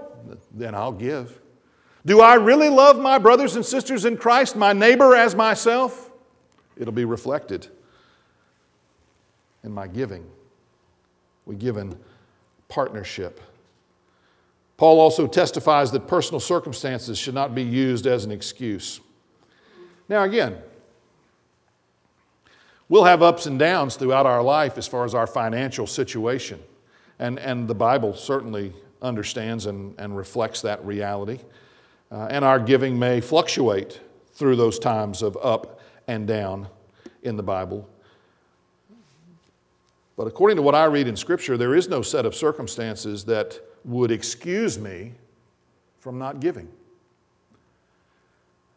Then 0.52 0.74
I'll 0.74 0.92
give. 0.92 1.41
Do 2.06 2.22
I 2.22 2.36
really 2.36 2.70
love 2.70 3.00
my 3.00 3.18
brothers 3.18 3.56
and 3.56 3.66
sisters 3.66 4.06
in 4.06 4.18
Christ, 4.18 4.56
my 4.56 4.74
neighbor 4.74 5.16
as 5.16 5.36
myself? 5.36 6.10
It'll 6.76 6.94
be 6.94 7.06
reflected 7.06 7.68
in 9.64 9.72
my 9.72 9.88
giving. 9.88 10.26
We 11.46 11.56
give 11.56 11.78
in 11.78 11.98
partnership. 12.68 13.40
Paul 14.78 15.00
also 15.00 15.28
testifies 15.28 15.92
that 15.92 16.08
personal 16.08 16.40
circumstances 16.40 17.20
should 17.20 17.36
not 17.36 17.54
be 17.54 17.62
used 17.62 18.08
as 18.08 18.26
an 18.26 18.32
excuse. 18.32 19.00
Now, 20.10 20.24
again, 20.24 20.58
we'll 22.90 23.04
have 23.04 23.22
ups 23.22 23.46
and 23.46 23.60
downs 23.60 23.96
throughout 23.96 24.26
our 24.26 24.42
life 24.42 24.80
as 24.80 24.88
far 24.88 25.06
as 25.06 25.14
our 25.14 25.28
financial 25.28 25.86
situation. 25.86 26.60
And, 27.20 27.38
and 27.38 27.68
the 27.68 27.76
Bible 27.76 28.16
certainly 28.16 28.74
understands 29.04 29.68
and, 29.68 29.94
and 30.00 30.18
reflects 30.18 30.62
that 30.64 30.84
reality. 30.84 31.40
Uh, 32.12 32.28
and 32.30 32.43
our 32.43 32.60
giving 32.60 33.00
may 33.00 33.21
fluctuate 33.21 34.02
through 34.34 34.56
those 34.56 34.78
times 34.78 35.21
of 35.21 35.38
up 35.41 35.80
and 36.08 36.28
down 36.28 36.67
in 37.24 37.38
the 37.38 37.43
Bible. 37.43 37.88
But 40.17 40.28
according 40.28 40.58
to 40.58 40.62
what 40.62 40.76
I 40.76 40.86
read 40.86 41.08
in 41.08 41.15
Scripture, 41.15 41.58
there 41.58 41.74
is 41.74 41.88
no 41.88 42.02
set 42.02 42.26
of 42.26 42.36
circumstances 42.36 43.24
that 43.26 43.60
would 43.86 44.12
excuse 44.12 44.78
me 44.78 45.13
from 46.00 46.19
not 46.19 46.39
giving. 46.39 46.67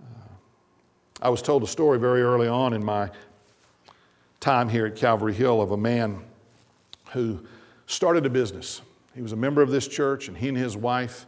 Uh, 0.00 0.28
I 1.20 1.28
was 1.28 1.42
told 1.42 1.62
a 1.62 1.66
story 1.66 1.98
very 1.98 2.22
early 2.22 2.46
on 2.46 2.72
in 2.72 2.84
my 2.84 3.10
time 4.40 4.68
here 4.68 4.86
at 4.86 4.94
Calvary 4.94 5.34
Hill 5.34 5.60
of 5.60 5.72
a 5.72 5.76
man 5.76 6.22
who 7.10 7.40
started 7.86 8.26
a 8.26 8.30
business. 8.30 8.80
He 9.14 9.22
was 9.22 9.32
a 9.32 9.36
member 9.36 9.62
of 9.62 9.70
this 9.70 9.88
church, 9.88 10.28
and 10.28 10.36
he 10.36 10.48
and 10.48 10.56
his 10.56 10.76
wife 10.76 11.26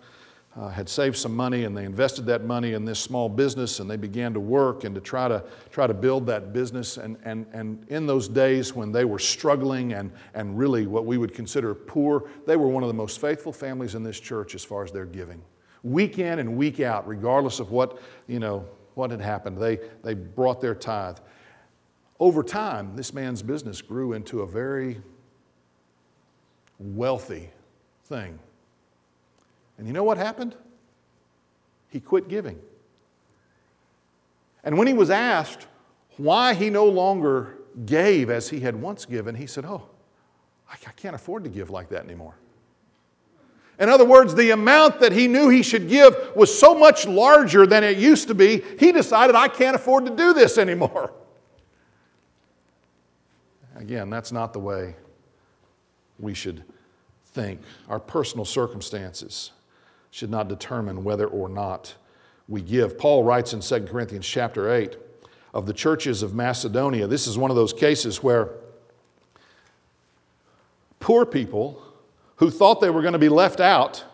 uh, 0.58 0.70
had 0.70 0.88
saved 0.88 1.16
some 1.16 1.36
money 1.36 1.64
and 1.64 1.76
they 1.76 1.84
invested 1.84 2.24
that 2.24 2.44
money 2.44 2.72
in 2.72 2.84
this 2.84 2.98
small 2.98 3.28
business 3.28 3.78
and 3.78 3.90
they 3.90 3.96
began 3.96 4.32
to 4.32 4.40
work 4.40 4.84
and 4.84 4.94
to 4.94 5.00
try 5.00 5.28
to 5.28 5.44
try 5.70 5.86
to 5.86 5.92
build 5.92 6.26
that 6.26 6.52
business. 6.54 6.96
And, 6.96 7.18
and, 7.24 7.46
and 7.52 7.84
in 7.88 8.06
those 8.06 8.26
days 8.26 8.72
when 8.72 8.90
they 8.90 9.04
were 9.04 9.18
struggling 9.18 9.92
and, 9.92 10.10
and 10.34 10.56
really 10.56 10.86
what 10.86 11.04
we 11.04 11.18
would 11.18 11.34
consider 11.34 11.74
poor 11.74 12.28
they 12.46 12.56
were 12.56 12.68
one 12.68 12.82
of 12.82 12.88
the 12.88 12.94
most 12.94 13.20
faithful 13.20 13.52
families 13.52 13.94
in 13.94 14.02
this 14.02 14.18
church 14.18 14.54
as 14.54 14.64
far 14.64 14.82
as 14.82 14.92
their 14.92 15.04
giving. 15.04 15.42
Week 15.82 16.18
in 16.18 16.38
and 16.38 16.56
week 16.56 16.80
out 16.80 17.06
regardless 17.06 17.60
of 17.60 17.70
what 17.70 18.00
you 18.26 18.38
know 18.38 18.66
what 18.94 19.10
had 19.10 19.20
happened 19.20 19.58
they, 19.58 19.78
they 20.02 20.14
brought 20.14 20.62
their 20.62 20.74
tithe. 20.74 21.18
Over 22.18 22.42
time 22.42 22.96
this 22.96 23.12
man's 23.12 23.42
business 23.42 23.82
grew 23.82 24.14
into 24.14 24.40
a 24.40 24.46
very 24.46 25.02
wealthy 26.78 27.50
thing 28.04 28.38
and 29.78 29.86
you 29.86 29.92
know 29.92 30.04
what 30.04 30.18
happened? 30.18 30.54
He 31.88 32.00
quit 32.00 32.28
giving. 32.28 32.58
And 34.64 34.76
when 34.78 34.86
he 34.86 34.94
was 34.94 35.10
asked 35.10 35.66
why 36.16 36.54
he 36.54 36.70
no 36.70 36.86
longer 36.86 37.58
gave 37.84 38.30
as 38.30 38.48
he 38.48 38.60
had 38.60 38.74
once 38.74 39.04
given, 39.04 39.34
he 39.34 39.46
said, 39.46 39.64
Oh, 39.64 39.82
I 40.70 40.76
can't 40.96 41.14
afford 41.14 41.44
to 41.44 41.50
give 41.50 41.70
like 41.70 41.90
that 41.90 42.04
anymore. 42.04 42.34
In 43.78 43.88
other 43.90 44.06
words, 44.06 44.34
the 44.34 44.50
amount 44.50 45.00
that 45.00 45.12
he 45.12 45.28
knew 45.28 45.50
he 45.50 45.62
should 45.62 45.88
give 45.88 46.16
was 46.34 46.56
so 46.56 46.74
much 46.74 47.06
larger 47.06 47.66
than 47.66 47.84
it 47.84 47.98
used 47.98 48.28
to 48.28 48.34
be, 48.34 48.62
he 48.78 48.90
decided, 48.90 49.36
I 49.36 49.48
can't 49.48 49.76
afford 49.76 50.06
to 50.06 50.16
do 50.16 50.32
this 50.32 50.56
anymore. 50.56 51.12
Again, 53.76 54.08
that's 54.08 54.32
not 54.32 54.54
the 54.54 54.58
way 54.58 54.96
we 56.18 56.32
should 56.32 56.64
think. 57.26 57.60
Our 57.88 58.00
personal 58.00 58.46
circumstances 58.46 59.52
should 60.16 60.30
not 60.30 60.48
determine 60.48 61.04
whether 61.04 61.26
or 61.26 61.46
not 61.46 61.94
we 62.48 62.62
give. 62.62 62.96
Paul 62.96 63.22
writes 63.22 63.52
in 63.52 63.60
2 63.60 63.80
Corinthians 63.80 64.26
chapter 64.26 64.72
8 64.72 64.96
of 65.52 65.66
the 65.66 65.74
churches 65.74 66.22
of 66.22 66.34
Macedonia. 66.34 67.06
This 67.06 67.26
is 67.26 67.36
one 67.36 67.50
of 67.50 67.54
those 67.54 67.74
cases 67.74 68.22
where 68.22 68.52
poor 71.00 71.26
people 71.26 71.82
who 72.36 72.50
thought 72.50 72.80
they 72.80 72.88
were 72.88 73.02
going 73.02 73.12
to 73.12 73.18
be 73.18 73.28
left 73.28 73.60
out 73.60 74.06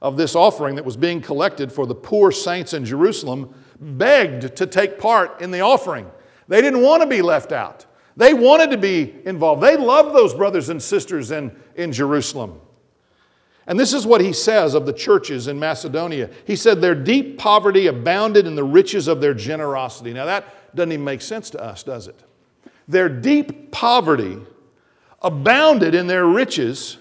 of 0.00 0.16
this 0.16 0.36
offering 0.36 0.76
that 0.76 0.84
was 0.84 0.96
being 0.96 1.20
collected 1.20 1.72
for 1.72 1.86
the 1.86 1.94
poor 1.94 2.30
saints 2.30 2.72
in 2.72 2.84
Jerusalem 2.84 3.52
begged 3.80 4.54
to 4.58 4.64
take 4.64 4.96
part 4.96 5.40
in 5.40 5.50
the 5.50 5.58
offering. 5.58 6.08
They 6.46 6.62
didn't 6.62 6.82
want 6.82 7.02
to 7.02 7.08
be 7.08 7.20
left 7.20 7.50
out. 7.50 7.84
They 8.16 8.32
wanted 8.32 8.70
to 8.70 8.78
be 8.78 9.12
involved. 9.24 9.60
They 9.60 9.76
loved 9.76 10.14
those 10.14 10.34
brothers 10.34 10.68
and 10.68 10.80
sisters 10.80 11.32
in, 11.32 11.50
in 11.74 11.90
Jerusalem. 11.90 12.60
And 13.68 13.78
this 13.78 13.92
is 13.92 14.06
what 14.06 14.22
he 14.22 14.32
says 14.32 14.74
of 14.74 14.86
the 14.86 14.94
churches 14.94 15.46
in 15.46 15.58
Macedonia. 15.58 16.30
He 16.46 16.56
said, 16.56 16.80
Their 16.80 16.94
deep 16.94 17.38
poverty 17.38 17.86
abounded 17.86 18.46
in 18.46 18.56
the 18.56 18.64
riches 18.64 19.08
of 19.08 19.20
their 19.20 19.34
generosity. 19.34 20.14
Now, 20.14 20.24
that 20.24 20.74
doesn't 20.74 20.90
even 20.90 21.04
make 21.04 21.20
sense 21.20 21.50
to 21.50 21.62
us, 21.62 21.82
does 21.82 22.08
it? 22.08 22.18
Their 22.88 23.10
deep 23.10 23.70
poverty 23.70 24.38
abounded 25.20 25.94
in 25.94 26.06
their 26.06 26.24
riches, 26.24 26.96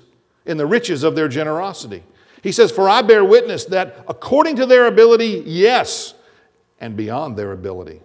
in 0.45 0.58
the 0.58 0.65
riches 0.65 1.03
of 1.03 1.15
their 1.15 1.30
generosity. 1.30 2.03
He 2.43 2.51
says, 2.51 2.69
For 2.69 2.89
I 2.89 3.01
bear 3.01 3.23
witness 3.23 3.63
that 3.65 4.03
according 4.10 4.58
to 4.58 4.65
their 4.65 4.88
ability, 4.88 5.43
yes, 5.45 6.15
and 6.82 6.97
beyond 6.97 7.38
their 7.38 7.53
ability, 7.53 8.01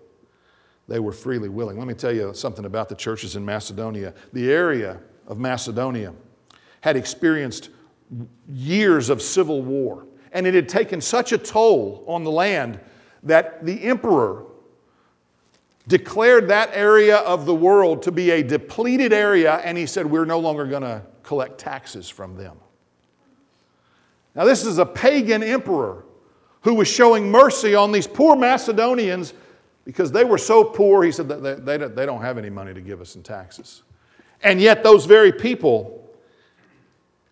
they 0.87 1.01
were 1.01 1.13
freely 1.13 1.49
willing. 1.49 1.79
Let 1.79 1.89
me 1.89 1.95
tell 1.95 2.15
you 2.15 2.33
something 2.33 2.65
about 2.65 2.89
the 2.89 2.95
churches 2.95 3.35
in 3.35 3.45
Macedonia. 3.45 4.15
The 4.33 4.53
area 4.53 5.01
of 5.27 5.39
Macedonia 5.41 6.15
had 6.81 6.97
experienced 6.97 7.71
years 8.49 9.09
of 9.09 9.23
civil 9.23 9.63
war. 9.63 10.07
And 10.33 10.47
it 10.47 10.55
had 10.55 10.69
taken 10.69 11.01
such 11.01 11.33
a 11.33 11.39
toll 11.39 12.05
on 12.07 12.25
the 12.25 12.31
land 12.31 12.81
that 13.23 13.65
the 13.65 13.83
emperor 13.85 14.45
declared 15.89 16.49
that 16.49 16.71
area 16.73 17.19
of 17.19 17.45
the 17.45 17.55
world 17.55 18.03
to 18.03 18.13
be 18.13 18.31
a 18.31 18.43
depleted 18.43 19.13
area, 19.13 19.57
and 19.65 19.77
he 19.77 19.87
said, 19.87 20.07
We're 20.07 20.25
no 20.25 20.39
longer 20.39 20.65
going 20.67 20.83
to 20.83 21.03
collect 21.23 21.59
taxes 21.59 22.09
from 22.09 22.37
them. 22.37 22.57
Now, 24.35 24.45
this 24.45 24.65
is 24.65 24.79
a 24.79 24.87
pagan 24.87 25.43
emperor 25.43 26.05
who 26.63 26.75
was 26.75 26.89
showing 26.89 27.31
mercy 27.31 27.75
on 27.75 27.93
these 27.93 28.07
poor 28.07 28.37
Macedonians 28.37 29.35
because 29.85 30.13
they 30.13 30.25
were 30.25 30.39
so 30.39 30.63
poor, 30.63 31.03
he 31.03 31.11
said 31.11 31.29
they, 31.29 31.77
they 31.77 32.07
don't 32.07 32.23
have 32.23 32.39
any 32.39 32.51
money 32.51 32.73
to 32.73 32.81
give 32.81 33.01
us 33.01 33.17
in 33.17 33.23
taxes. 33.23 33.83
And 34.43 34.61
yet, 34.61 34.83
those 34.83 35.07
very 35.07 35.33
people 35.33 36.02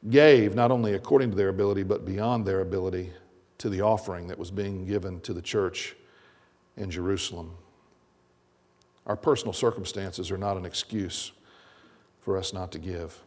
gave, 0.08 0.54
not 0.54 0.70
only 0.70 0.94
according 0.94 1.30
to 1.30 1.36
their 1.36 1.48
ability, 1.48 1.82
but 1.82 2.06
beyond 2.06 2.46
their 2.46 2.60
ability, 2.60 3.12
to 3.58 3.68
the 3.68 3.82
offering 3.82 4.26
that 4.28 4.38
was 4.38 4.50
being 4.50 4.86
given 4.86 5.20
to 5.20 5.34
the 5.34 5.42
church 5.42 5.94
in 6.78 6.90
Jerusalem. 6.90 7.52
Our 9.06 9.16
personal 9.16 9.52
circumstances 9.52 10.30
are 10.30 10.38
not 10.38 10.56
an 10.56 10.64
excuse 10.64 11.32
for 12.22 12.38
us 12.38 12.54
not 12.54 12.72
to 12.72 12.78
give. 12.78 13.20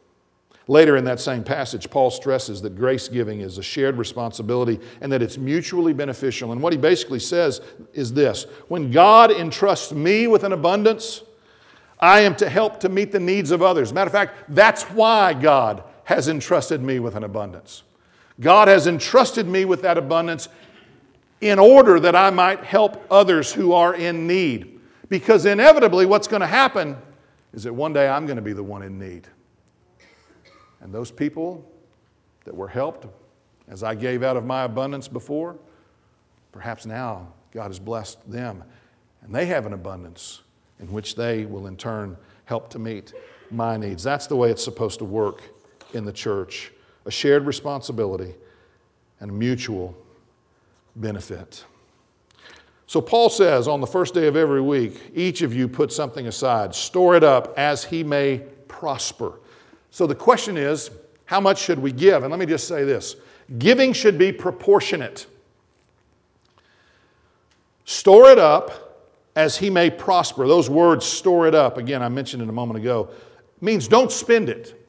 Later 0.67 0.95
in 0.97 1.03
that 1.05 1.19
same 1.19 1.43
passage, 1.43 1.89
Paul 1.89 2.09
stresses 2.09 2.61
that 2.61 2.75
grace 2.75 3.09
giving 3.09 3.41
is 3.41 3.57
a 3.57 3.63
shared 3.63 3.97
responsibility 3.97 4.79
and 5.01 5.11
that 5.11 5.21
it's 5.21 5.37
mutually 5.37 5.93
beneficial. 5.93 6.51
And 6.51 6.61
what 6.61 6.73
he 6.73 6.79
basically 6.79 7.19
says 7.19 7.61
is 7.93 8.13
this 8.13 8.45
when 8.69 8.89
God 8.89 9.29
entrusts 9.29 9.91
me 9.91 10.25
with 10.25 10.43
an 10.43 10.53
abundance, 10.53 11.21
I 11.99 12.21
am 12.21 12.35
to 12.37 12.49
help 12.49 12.79
to 12.79 12.89
meet 12.89 13.11
the 13.11 13.19
needs 13.19 13.51
of 13.51 13.61
others. 13.61 13.93
Matter 13.93 14.07
of 14.07 14.13
fact, 14.13 14.35
that's 14.49 14.83
why 14.83 15.33
God 15.33 15.83
has 16.05 16.27
entrusted 16.27 16.81
me 16.81 16.99
with 16.99 17.15
an 17.15 17.23
abundance. 17.23 17.83
God 18.39 18.67
has 18.67 18.87
entrusted 18.87 19.47
me 19.47 19.65
with 19.65 19.81
that 19.83 19.97
abundance 19.97 20.49
in 21.41 21.59
order 21.59 21.99
that 21.99 22.15
I 22.15 22.29
might 22.29 22.63
help 22.63 23.05
others 23.11 23.53
who 23.53 23.73
are 23.73 23.93
in 23.93 24.27
need. 24.27 24.79
Because 25.09 25.45
inevitably, 25.45 26.05
what's 26.05 26.27
going 26.27 26.41
to 26.41 26.47
happen 26.47 26.97
is 27.53 27.63
that 27.63 27.73
one 27.73 27.93
day 27.93 28.07
I'm 28.07 28.25
going 28.25 28.37
to 28.37 28.41
be 28.41 28.53
the 28.53 28.63
one 28.63 28.81
in 28.81 28.97
need. 28.97 29.27
And 30.81 30.93
those 30.93 31.11
people 31.11 31.69
that 32.45 32.55
were 32.55 32.67
helped 32.67 33.07
as 33.67 33.83
I 33.83 33.95
gave 33.95 34.23
out 34.23 34.35
of 34.35 34.45
my 34.45 34.63
abundance 34.63 35.07
before, 35.07 35.57
perhaps 36.51 36.85
now 36.85 37.33
God 37.51 37.67
has 37.67 37.79
blessed 37.79 38.29
them 38.29 38.63
and 39.21 39.33
they 39.33 39.45
have 39.45 39.65
an 39.65 39.73
abundance 39.73 40.41
in 40.79 40.91
which 40.91 41.15
they 41.15 41.45
will 41.45 41.67
in 41.67 41.77
turn 41.77 42.17
help 42.45 42.69
to 42.71 42.79
meet 42.79 43.13
my 43.51 43.77
needs. 43.77 44.03
That's 44.03 44.27
the 44.27 44.35
way 44.35 44.49
it's 44.49 44.63
supposed 44.63 44.99
to 44.99 45.05
work 45.05 45.41
in 45.95 46.05
the 46.05 46.13
church 46.13 46.71
a 47.05 47.11
shared 47.11 47.45
responsibility 47.45 48.33
and 49.19 49.31
mutual 49.37 49.95
benefit. 50.95 51.65
So 52.87 53.01
Paul 53.01 53.29
says 53.29 53.67
on 53.67 53.81
the 53.81 53.87
first 53.87 54.13
day 54.13 54.27
of 54.27 54.35
every 54.35 54.61
week, 54.61 55.11
each 55.15 55.41
of 55.41 55.53
you 55.53 55.67
put 55.67 55.91
something 55.91 56.27
aside, 56.27 56.75
store 56.75 57.15
it 57.15 57.23
up 57.23 57.53
as 57.57 57.83
he 57.83 58.03
may 58.03 58.39
prosper. 58.67 59.39
So 59.91 60.05
the 60.07 60.15
question 60.15 60.57
is, 60.57 60.91
how 61.25 61.39
much 61.39 61.59
should 61.59 61.79
we 61.79 61.91
give? 61.91 62.23
And 62.23 62.31
let 62.31 62.39
me 62.39 62.45
just 62.45 62.67
say 62.67 62.83
this 62.83 63.15
giving 63.57 63.93
should 63.93 64.17
be 64.17 64.31
proportionate. 64.31 65.27
Store 67.85 68.29
it 68.29 68.39
up 68.39 69.07
as 69.35 69.57
he 69.57 69.69
may 69.69 69.89
prosper. 69.89 70.47
Those 70.47 70.69
words, 70.69 71.05
store 71.05 71.47
it 71.47 71.55
up, 71.55 71.77
again, 71.77 72.01
I 72.01 72.09
mentioned 72.09 72.43
it 72.43 72.49
a 72.49 72.53
moment 72.53 72.79
ago, 72.79 73.09
means 73.59 73.87
don't 73.87 74.11
spend 74.11 74.49
it. 74.49 74.82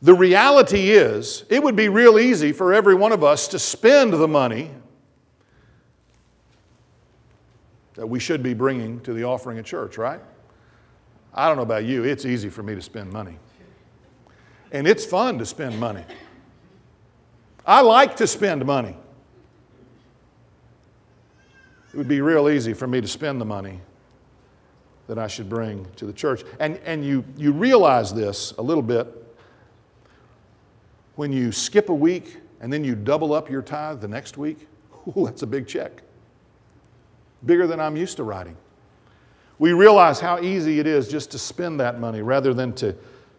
The 0.00 0.14
reality 0.14 0.90
is, 0.90 1.44
it 1.48 1.62
would 1.62 1.74
be 1.74 1.88
real 1.88 2.18
easy 2.18 2.52
for 2.52 2.72
every 2.72 2.94
one 2.94 3.10
of 3.10 3.24
us 3.24 3.48
to 3.48 3.58
spend 3.58 4.12
the 4.12 4.28
money 4.28 4.70
that 7.94 8.06
we 8.06 8.20
should 8.20 8.42
be 8.42 8.54
bringing 8.54 9.00
to 9.00 9.12
the 9.12 9.24
offering 9.24 9.58
at 9.58 9.64
church, 9.64 9.98
right? 9.98 10.20
I 11.34 11.48
don't 11.48 11.56
know 11.56 11.64
about 11.64 11.84
you, 11.84 12.04
it's 12.04 12.24
easy 12.24 12.48
for 12.48 12.62
me 12.62 12.76
to 12.76 12.82
spend 12.82 13.12
money. 13.12 13.38
And 14.70 14.86
it's 14.86 15.04
fun 15.04 15.38
to 15.38 15.46
spend 15.46 15.78
money. 15.80 16.04
I 17.66 17.80
like 17.80 18.16
to 18.16 18.26
spend 18.26 18.64
money. 18.64 18.96
It 21.92 21.96
would 21.96 22.08
be 22.08 22.20
real 22.20 22.48
easy 22.48 22.72
for 22.72 22.86
me 22.86 23.00
to 23.00 23.08
spend 23.08 23.40
the 23.40 23.44
money 23.44 23.80
that 25.08 25.18
I 25.18 25.26
should 25.26 25.48
bring 25.48 25.86
to 25.96 26.06
the 26.06 26.12
church. 26.12 26.44
And, 26.60 26.76
and 26.84 27.04
you, 27.04 27.24
you 27.36 27.50
realize 27.50 28.14
this 28.14 28.52
a 28.58 28.62
little 28.62 28.82
bit 28.82 29.27
when 31.18 31.32
you 31.32 31.52
skip 31.52 31.88
a 31.88 31.94
week 31.94 32.38
and 32.60 32.72
then 32.72 32.84
you 32.84 32.94
double 32.94 33.32
up 33.32 33.50
your 33.50 33.62
tithe 33.62 34.00
the 34.00 34.08
next 34.08 34.38
week. 34.38 34.66
Ooh, 35.08 35.26
that's 35.26 35.42
a 35.42 35.46
big 35.46 35.66
check. 35.66 36.02
Bigger 37.44 37.66
than 37.66 37.80
I'm 37.80 37.96
used 37.96 38.16
to 38.16 38.24
writing 38.24 38.56
we 39.58 39.72
realize 39.72 40.20
how 40.20 40.40
easy 40.40 40.78
it 40.78 40.86
is 40.86 41.08
just 41.08 41.30
to 41.32 41.38
spend 41.38 41.80
that 41.80 41.98
money 41.98 42.22
rather 42.22 42.54
than 42.54 42.72
to, 42.74 42.94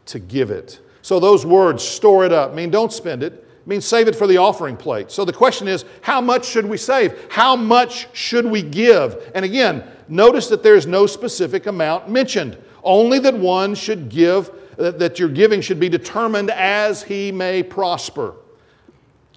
to 0.05 0.19
give 0.19 0.51
it. 0.51 0.79
So 1.01 1.19
those 1.19 1.45
words, 1.45 1.83
store 1.83 2.25
it 2.25 2.33
up, 2.33 2.53
mean 2.53 2.69
don't 2.69 2.91
spend 2.91 3.23
it. 3.23 3.47
mean 3.65 3.81
save 3.81 4.07
it 4.07 4.15
for 4.15 4.27
the 4.27 4.37
offering 4.37 4.75
plate. 4.75 5.11
So 5.11 5.23
the 5.23 5.33
question 5.33 5.67
is, 5.67 5.85
how 6.01 6.19
much 6.19 6.45
should 6.45 6.65
we 6.65 6.77
save? 6.77 7.31
How 7.31 7.55
much 7.55 8.07
should 8.13 8.45
we 8.45 8.61
give? 8.61 9.31
And 9.33 9.45
again, 9.45 9.83
notice 10.07 10.47
that 10.47 10.61
there's 10.63 10.85
no 10.85 11.05
specific 11.05 11.67
amount 11.67 12.09
mentioned. 12.09 12.57
Only 12.83 13.19
that 13.19 13.33
one 13.33 13.75
should 13.75 14.09
give, 14.09 14.51
that 14.79 15.19
your 15.19 15.29
giving 15.29 15.59
should 15.59 15.79
be 15.79 15.89
determined 15.89 16.49
as 16.51 17.03
he 17.03 17.31
may 17.31 17.61
prosper. 17.61 18.35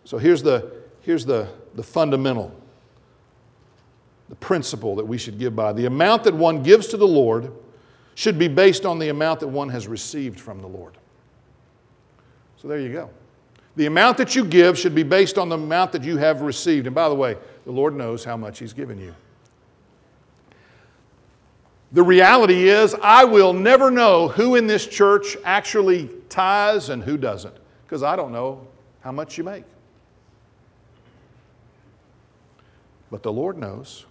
So 0.04 0.16
here's 0.16 0.42
the, 0.42 0.70
here's 1.00 1.26
the, 1.26 1.48
the 1.74 1.82
fundamental 1.82 2.54
the 4.28 4.36
principle 4.36 4.96
that 4.96 5.04
we 5.04 5.18
should 5.18 5.38
give 5.38 5.54
by. 5.54 5.74
The 5.74 5.84
amount 5.84 6.24
that 6.24 6.32
one 6.32 6.62
gives 6.62 6.86
to 6.88 6.96
the 6.96 7.06
Lord 7.06 7.52
should 8.14 8.38
be 8.38 8.48
based 8.48 8.86
on 8.86 8.98
the 8.98 9.10
amount 9.10 9.40
that 9.40 9.48
one 9.48 9.68
has 9.68 9.86
received 9.86 10.40
from 10.40 10.62
the 10.62 10.66
Lord. 10.66 10.96
So 12.56 12.66
there 12.66 12.80
you 12.80 12.90
go. 12.90 13.10
The 13.76 13.84
amount 13.84 14.16
that 14.18 14.34
you 14.34 14.46
give 14.46 14.78
should 14.78 14.94
be 14.94 15.02
based 15.02 15.36
on 15.36 15.50
the 15.50 15.56
amount 15.56 15.92
that 15.92 16.02
you 16.02 16.16
have 16.16 16.40
received. 16.40 16.86
And 16.86 16.94
by 16.94 17.10
the 17.10 17.14
way, 17.14 17.36
the 17.66 17.72
Lord 17.72 17.94
knows 17.94 18.24
how 18.24 18.38
much 18.38 18.58
He's 18.58 18.72
given 18.72 18.98
you. 18.98 19.14
The 21.92 22.02
reality 22.02 22.68
is, 22.68 22.94
I 23.02 23.24
will 23.24 23.52
never 23.52 23.90
know 23.90 24.28
who 24.28 24.56
in 24.56 24.66
this 24.66 24.86
church 24.86 25.36
actually 25.44 26.08
tithes 26.30 26.88
and 26.88 27.02
who 27.02 27.18
doesn't, 27.18 27.54
because 27.84 28.02
I 28.02 28.16
don't 28.16 28.32
know 28.32 28.66
how 29.00 29.12
much 29.12 29.36
you 29.36 29.44
make. 29.44 29.64
But 33.10 33.22
the 33.22 33.32
Lord 33.32 33.58
knows. 33.58 34.06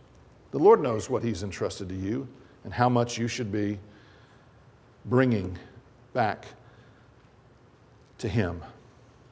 The 0.52 0.60
Lord 0.60 0.82
knows 0.82 1.10
what 1.10 1.24
He's 1.24 1.42
entrusted 1.42 1.90
to 1.90 1.96
you 1.96 2.28
and 2.64 2.72
how 2.72 2.88
much 2.88 3.18
you 3.18 3.28
should 3.28 3.52
be 3.52 3.80
bringing 5.06 5.58
back 6.14 6.46
to 8.20 8.30
Him. 8.30 8.62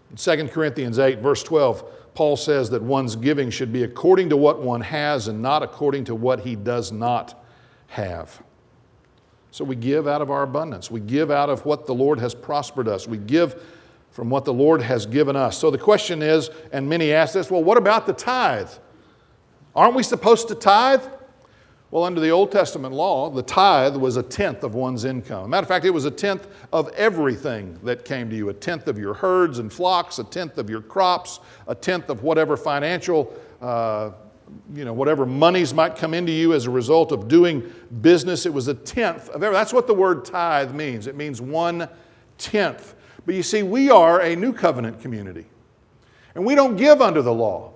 In 0.09 0.15
2 0.15 0.47
Corinthians 0.47 0.97
8, 0.97 1.19
verse 1.19 1.43
12, 1.43 1.83
Paul 2.15 2.35
says 2.35 2.71
that 2.71 2.81
one's 2.81 3.15
giving 3.15 3.51
should 3.51 3.71
be 3.71 3.83
according 3.83 4.29
to 4.29 4.37
what 4.37 4.59
one 4.59 4.81
has 4.81 5.27
and 5.27 5.39
not 5.39 5.61
according 5.61 6.05
to 6.05 6.15
what 6.15 6.39
he 6.39 6.55
does 6.55 6.91
not 6.91 7.45
have. 7.89 8.41
So 9.51 9.65
we 9.65 9.75
give 9.75 10.07
out 10.07 10.21
of 10.21 10.29
our 10.29 10.43
abundance. 10.43 10.91
We 10.91 10.99
give 10.99 11.31
out 11.31 11.49
of 11.49 11.65
what 11.65 11.85
the 11.85 11.93
Lord 11.93 12.19
has 12.19 12.35
prospered 12.35 12.87
us. 12.87 13.07
We 13.07 13.17
give 13.17 13.61
from 14.11 14.29
what 14.29 14.45
the 14.45 14.53
Lord 14.53 14.81
has 14.81 15.05
given 15.05 15.35
us. 15.35 15.57
So 15.57 15.71
the 15.71 15.77
question 15.77 16.21
is, 16.21 16.49
and 16.71 16.87
many 16.87 17.13
ask 17.13 17.33
this, 17.33 17.49
well, 17.49 17.63
what 17.63 17.77
about 17.77 18.05
the 18.05 18.13
tithe? 18.13 18.69
Aren't 19.75 19.95
we 19.95 20.03
supposed 20.03 20.47
to 20.49 20.55
tithe? 20.55 21.03
Well, 21.91 22.03
under 22.03 22.21
the 22.21 22.29
Old 22.29 22.51
Testament 22.51 22.93
law, 22.93 23.31
the 23.31 23.41
tithe 23.41 23.95
was 23.95 24.15
a 24.15 24.21
tenth 24.21 24.63
of 24.63 24.75
one's 24.75 25.05
income. 25.05 25.49
matter 25.49 25.63
of 25.63 25.67
fact, 25.67 25.85
it 25.85 25.89
was 25.89 26.05
a 26.05 26.11
tenth 26.11 26.47
of 26.71 26.89
everything 26.89 27.79
that 27.83 28.05
came 28.05 28.29
to 28.29 28.35
you 28.35 28.49
a 28.49 28.53
tenth 28.53 28.87
of 28.87 28.99
your 28.99 29.15
herds 29.15 29.57
and 29.57 29.73
flocks, 29.73 30.19
a 30.19 30.23
tenth 30.23 30.59
of 30.59 30.69
your 30.69 30.81
crops, 30.81 31.39
a 31.67 31.73
tenth 31.73 32.09
of 32.09 32.21
whatever 32.21 32.55
financial, 32.55 33.33
uh, 33.59 34.11
you 34.73 34.85
know, 34.85 34.93
whatever 34.93 35.25
monies 35.25 35.73
might 35.73 35.95
come 35.95 36.13
into 36.13 36.31
you 36.31 36.53
as 36.53 36.65
a 36.65 36.69
result 36.69 37.11
of 37.11 37.27
doing 37.27 37.71
business. 38.01 38.45
It 38.45 38.53
was 38.53 38.67
a 38.67 38.73
tenth 38.73 39.29
of 39.29 39.35
everything. 39.35 39.53
That's 39.53 39.73
what 39.73 39.87
the 39.87 39.93
word 39.93 40.25
tithe 40.25 40.73
means. 40.73 41.07
It 41.07 41.15
means 41.15 41.41
one 41.41 41.87
tenth. 42.37 42.95
But 43.25 43.35
you 43.35 43.43
see, 43.43 43.63
we 43.63 43.89
are 43.89 44.21
a 44.21 44.35
new 44.35 44.53
covenant 44.53 45.01
community, 45.01 45.45
and 46.35 46.45
we 46.45 46.55
don't 46.55 46.75
give 46.75 47.01
under 47.01 47.21
the 47.21 47.33
law. 47.33 47.73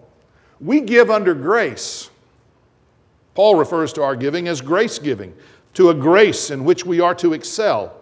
We 0.59 0.81
give 0.81 1.09
under 1.09 1.33
grace. 1.33 2.09
Paul 3.35 3.55
refers 3.55 3.91
to 3.93 4.03
our 4.03 4.15
giving 4.15 4.47
as 4.47 4.61
grace 4.61 4.99
giving, 4.99 5.33
to 5.73 5.89
a 5.89 5.93
grace 5.93 6.51
in 6.51 6.63
which 6.63 6.85
we 6.85 6.99
are 6.99 7.15
to 7.15 7.33
excel. 7.33 7.99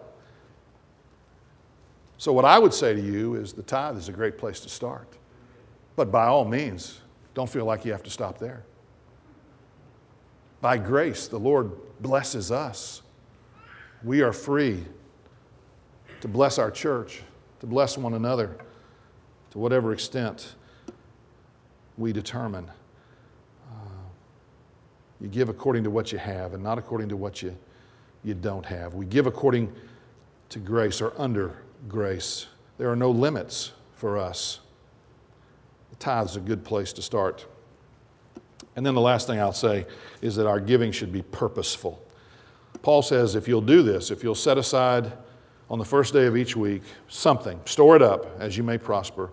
So, 2.18 2.32
what 2.32 2.44
I 2.44 2.58
would 2.58 2.72
say 2.72 2.94
to 2.94 3.00
you 3.00 3.34
is 3.34 3.52
the 3.52 3.62
tithe 3.62 3.96
is 3.96 4.08
a 4.08 4.12
great 4.12 4.38
place 4.38 4.60
to 4.60 4.68
start. 4.68 5.08
But 5.96 6.12
by 6.12 6.26
all 6.26 6.44
means, 6.44 7.00
don't 7.34 7.48
feel 7.48 7.64
like 7.64 7.84
you 7.84 7.92
have 7.92 8.02
to 8.02 8.10
stop 8.10 8.38
there. 8.38 8.64
By 10.60 10.78
grace, 10.78 11.26
the 11.28 11.38
Lord 11.38 11.72
blesses 12.00 12.52
us. 12.52 13.02
We 14.04 14.22
are 14.22 14.32
free 14.32 14.84
to 16.20 16.28
bless 16.28 16.58
our 16.58 16.70
church, 16.70 17.22
to 17.60 17.66
bless 17.66 17.98
one 17.98 18.14
another 18.14 18.56
to 19.52 19.58
whatever 19.58 19.92
extent 19.92 20.54
we 21.98 22.10
determine. 22.10 22.70
Uh, 23.70 23.88
you 25.20 25.28
give 25.28 25.50
according 25.50 25.84
to 25.84 25.90
what 25.90 26.10
you 26.10 26.16
have 26.16 26.54
and 26.54 26.62
not 26.62 26.78
according 26.78 27.10
to 27.10 27.18
what 27.18 27.42
you, 27.42 27.54
you 28.24 28.32
don't 28.32 28.64
have. 28.64 28.94
We 28.94 29.04
give 29.04 29.26
according 29.26 29.70
to 30.48 30.58
grace 30.58 31.02
or 31.02 31.12
under 31.18 31.58
grace. 31.86 32.46
There 32.78 32.90
are 32.90 32.96
no 32.96 33.10
limits 33.10 33.72
for 33.94 34.16
us. 34.16 34.60
The 36.02 36.06
tithe 36.06 36.30
is 36.30 36.36
a 36.36 36.40
good 36.40 36.64
place 36.64 36.92
to 36.94 37.02
start. 37.02 37.46
And 38.74 38.84
then 38.84 38.96
the 38.96 39.00
last 39.00 39.28
thing 39.28 39.38
I'll 39.38 39.52
say 39.52 39.86
is 40.20 40.34
that 40.34 40.48
our 40.48 40.58
giving 40.58 40.90
should 40.90 41.12
be 41.12 41.22
purposeful. 41.22 42.02
Paul 42.82 43.02
says 43.02 43.36
if 43.36 43.46
you'll 43.46 43.60
do 43.60 43.82
this, 43.82 44.10
if 44.10 44.24
you'll 44.24 44.34
set 44.34 44.58
aside 44.58 45.12
on 45.70 45.78
the 45.78 45.84
first 45.84 46.12
day 46.12 46.26
of 46.26 46.36
each 46.36 46.56
week 46.56 46.82
something, 47.06 47.60
store 47.66 47.94
it 47.94 48.02
up 48.02 48.26
as 48.40 48.56
you 48.56 48.64
may 48.64 48.78
prosper 48.78 49.30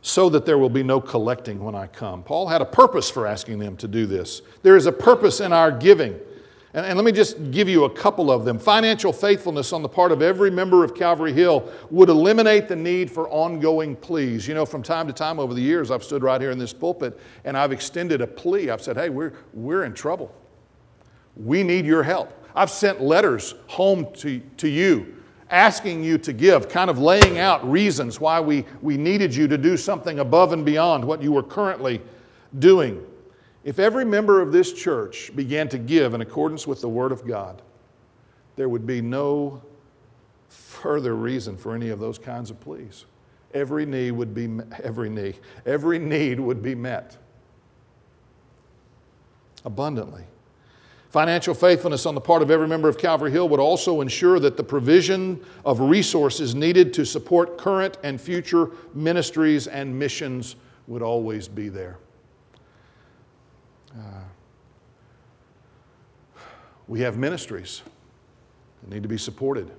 so 0.00 0.30
that 0.30 0.46
there 0.46 0.56
will 0.56 0.70
be 0.70 0.82
no 0.82 0.98
collecting 0.98 1.62
when 1.62 1.74
I 1.74 1.88
come. 1.88 2.22
Paul 2.22 2.48
had 2.48 2.62
a 2.62 2.66
purpose 2.66 3.10
for 3.10 3.26
asking 3.26 3.58
them 3.58 3.76
to 3.76 3.86
do 3.86 4.06
this. 4.06 4.40
There 4.62 4.76
is 4.76 4.86
a 4.86 4.92
purpose 4.92 5.40
in 5.40 5.52
our 5.52 5.70
giving. 5.70 6.18
And, 6.78 6.86
and, 6.86 6.96
let 6.96 7.04
me 7.04 7.10
just 7.10 7.50
give 7.50 7.68
you 7.68 7.86
a 7.86 7.90
couple 7.90 8.30
of 8.30 8.44
them. 8.44 8.56
Financial 8.56 9.12
faithfulness 9.12 9.72
on 9.72 9.82
the 9.82 9.88
part 9.88 10.12
of 10.12 10.22
every 10.22 10.48
member 10.48 10.84
of 10.84 10.94
Calvary 10.94 11.32
Hill 11.32 11.68
would 11.90 12.08
eliminate 12.08 12.68
the 12.68 12.76
need 12.76 13.10
for 13.10 13.28
ongoing 13.30 13.96
pleas. 13.96 14.46
You 14.46 14.54
know, 14.54 14.64
from 14.64 14.84
time 14.84 15.08
to 15.08 15.12
time 15.12 15.40
over 15.40 15.54
the 15.54 15.60
years, 15.60 15.90
I've 15.90 16.04
stood 16.04 16.22
right 16.22 16.40
here 16.40 16.52
in 16.52 16.58
this 16.58 16.72
pulpit 16.72 17.18
and 17.44 17.56
I've 17.56 17.72
extended 17.72 18.20
a 18.20 18.28
plea. 18.28 18.70
I've 18.70 18.80
said, 18.80 18.96
hey, 18.96 19.08
we're, 19.08 19.32
we're 19.54 19.82
in 19.82 19.92
trouble. 19.92 20.32
We 21.34 21.64
need 21.64 21.84
your 21.84 22.04
help. 22.04 22.32
I've 22.54 22.70
sent 22.70 23.00
letters 23.00 23.56
home 23.66 24.12
to, 24.18 24.38
to 24.58 24.68
you 24.68 25.16
asking 25.50 26.04
you 26.04 26.16
to 26.18 26.32
give, 26.32 26.68
kind 26.68 26.90
of 26.90 27.00
laying 27.00 27.38
out 27.38 27.68
reasons 27.68 28.20
why 28.20 28.38
we, 28.38 28.64
we 28.82 28.96
needed 28.96 29.34
you 29.34 29.48
to 29.48 29.58
do 29.58 29.76
something 29.76 30.20
above 30.20 30.52
and 30.52 30.64
beyond 30.64 31.04
what 31.04 31.22
you 31.24 31.32
were 31.32 31.42
currently 31.42 32.00
doing. 32.60 33.04
If 33.68 33.78
every 33.78 34.06
member 34.06 34.40
of 34.40 34.50
this 34.50 34.72
church 34.72 35.30
began 35.36 35.68
to 35.68 35.76
give 35.76 36.14
in 36.14 36.22
accordance 36.22 36.66
with 36.66 36.80
the 36.80 36.88
Word 36.88 37.12
of 37.12 37.26
God, 37.26 37.60
there 38.56 38.66
would 38.66 38.86
be 38.86 39.02
no 39.02 39.60
further 40.48 41.14
reason 41.14 41.58
for 41.58 41.74
any 41.74 41.90
of 41.90 42.00
those 42.00 42.16
kinds 42.16 42.50
of 42.50 42.58
pleas. 42.60 43.04
Every 43.52 43.84
need 43.84 44.12
would 44.12 44.32
be 44.32 44.48
every 44.82 45.10
need, 45.10 45.36
every 45.66 45.98
need 45.98 46.40
would 46.40 46.62
be 46.62 46.74
met 46.74 47.18
abundantly. 49.66 50.24
Financial 51.10 51.52
faithfulness 51.52 52.06
on 52.06 52.14
the 52.14 52.22
part 52.22 52.40
of 52.40 52.50
every 52.50 52.68
member 52.68 52.88
of 52.88 52.96
Calvary 52.96 53.32
Hill 53.32 53.50
would 53.50 53.60
also 53.60 54.00
ensure 54.00 54.40
that 54.40 54.56
the 54.56 54.64
provision 54.64 55.44
of 55.66 55.80
resources 55.80 56.54
needed 56.54 56.94
to 56.94 57.04
support 57.04 57.58
current 57.58 57.98
and 58.02 58.18
future 58.18 58.70
ministries 58.94 59.66
and 59.66 59.98
missions 59.98 60.56
would 60.86 61.02
always 61.02 61.48
be 61.48 61.68
there. 61.68 61.98
We 66.86 67.00
have 67.00 67.18
ministries 67.18 67.82
that 68.82 68.90
need 68.90 69.02
to 69.02 69.08
be 69.08 69.18
supported 69.18 69.70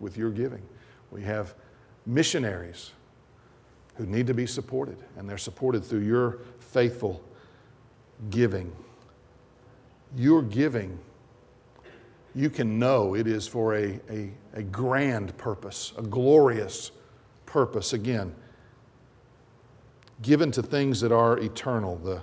with 0.00 0.16
your 0.16 0.30
giving. 0.30 0.62
We 1.10 1.22
have 1.22 1.54
missionaries 2.04 2.92
who 3.94 4.06
need 4.06 4.26
to 4.26 4.34
be 4.34 4.46
supported, 4.46 4.96
and 5.16 5.28
they're 5.28 5.38
supported 5.38 5.84
through 5.84 6.00
your 6.00 6.38
faithful 6.58 7.22
giving. 8.30 8.72
Your 10.16 10.42
giving, 10.42 10.98
you 12.34 12.50
can 12.50 12.78
know 12.78 13.14
it 13.14 13.26
is 13.26 13.46
for 13.46 13.74
a, 13.74 14.00
a, 14.10 14.30
a 14.54 14.62
grand 14.62 15.36
purpose, 15.36 15.92
a 15.96 16.02
glorious 16.02 16.90
purpose. 17.46 17.92
Again, 17.92 18.34
given 20.22 20.50
to 20.52 20.62
things 20.62 21.00
that 21.00 21.12
are 21.12 21.38
eternal, 21.38 21.96
the 21.96 22.22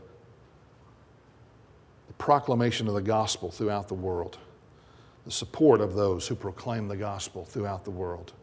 proclamation 2.17 2.87
of 2.87 2.93
the 2.93 3.01
gospel 3.01 3.51
throughout 3.51 3.87
the 3.87 3.93
world, 3.93 4.37
the 5.25 5.31
support 5.31 5.81
of 5.81 5.93
those 5.93 6.27
who 6.27 6.35
proclaim 6.35 6.87
the 6.87 6.97
gospel 6.97 7.45
throughout 7.45 7.83
the 7.83 7.91
world. 7.91 8.33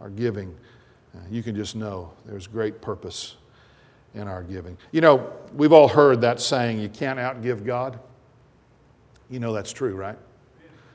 Our 0.00 0.10
giving, 0.10 0.56
uh, 1.14 1.18
you 1.30 1.42
can 1.42 1.54
just 1.54 1.76
know 1.76 2.12
there's 2.26 2.46
great 2.46 2.80
purpose 2.80 3.36
in 4.14 4.28
our 4.28 4.42
giving. 4.42 4.76
You 4.92 5.00
know, 5.00 5.32
we've 5.54 5.72
all 5.72 5.88
heard 5.88 6.20
that 6.22 6.40
saying, 6.40 6.80
you 6.80 6.88
can't 6.88 7.18
outgive 7.18 7.64
God. 7.64 7.98
You 9.28 9.38
know 9.38 9.52
that's 9.52 9.72
true, 9.72 9.94
right? 9.94 10.18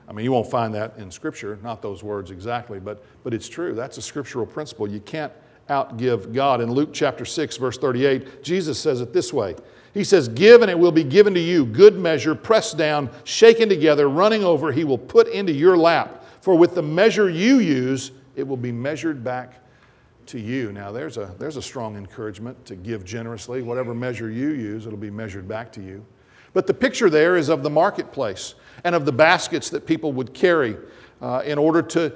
I 0.08 0.14
mean, 0.14 0.24
you 0.24 0.32
won't 0.32 0.50
find 0.50 0.74
that 0.76 0.98
in 0.98 1.10
Scripture, 1.10 1.58
not 1.64 1.82
those 1.82 2.04
words 2.04 2.32
exactly, 2.32 2.80
but, 2.80 3.04
but 3.24 3.34
it's 3.34 3.50
true. 3.50 3.74
That's 3.74 3.98
a 3.98 4.02
scriptural 4.02 4.46
principle. 4.46 4.88
You 4.88 5.00
can't 5.00 5.34
outgive 5.70 6.34
God. 6.34 6.62
In 6.62 6.72
Luke 6.72 6.90
chapter 6.94 7.26
6, 7.26 7.58
verse 7.58 7.78
38, 7.78 8.44
Jesus 8.44 8.80
says 8.80 9.02
it 9.02 9.14
this 9.14 9.34
way 9.34 9.56
he 9.96 10.04
says, 10.04 10.28
Give 10.28 10.62
and 10.62 10.70
it 10.70 10.78
will 10.78 10.92
be 10.92 11.06
given 11.06 11.34
to 11.36 11.40
you, 11.40 11.66
good 11.66 11.98
measure, 11.98 12.36
pressed 12.36 12.78
down, 12.78 13.10
shaken 13.24 13.70
together, 13.70 14.10
running 14.10 14.44
over, 14.44 14.74
he 14.74 14.84
will 14.84 14.98
put 14.98 15.30
into 15.30 15.54
your 15.54 15.78
lap. 15.78 16.26
For 16.42 16.54
with 16.54 16.76
the 16.76 16.82
measure 16.84 17.30
you 17.30 17.60
use, 17.60 18.12
it 18.36 18.46
will 18.46 18.58
be 18.58 18.74
measured 18.74 19.24
back 19.24 19.54
to 20.28 20.40
you. 20.40 20.74
Now, 20.74 20.92
there's 20.92 21.16
a, 21.16 21.34
there's 21.40 21.56
a 21.56 21.62
strong 21.62 21.96
encouragement 21.96 22.66
to 22.66 22.76
give 22.76 23.06
generously. 23.06 23.62
Whatever 23.62 23.96
measure 23.96 24.30
you 24.30 24.50
use, 24.50 24.86
it'll 24.86 24.98
be 24.98 25.10
measured 25.10 25.48
back 25.48 25.72
to 25.72 25.82
you. 25.82 26.06
But 26.52 26.68
the 26.68 26.74
picture 26.74 27.10
there 27.10 27.38
is 27.38 27.48
of 27.48 27.64
the 27.64 27.70
marketplace 27.70 28.56
and 28.84 28.96
of 28.96 29.06
the 29.06 29.14
baskets 29.14 29.70
that 29.70 29.86
people 29.86 30.12
would 30.12 30.34
carry 30.34 30.76
uh, 31.22 31.42
in 31.46 31.58
order 31.58 31.82
to, 31.82 32.14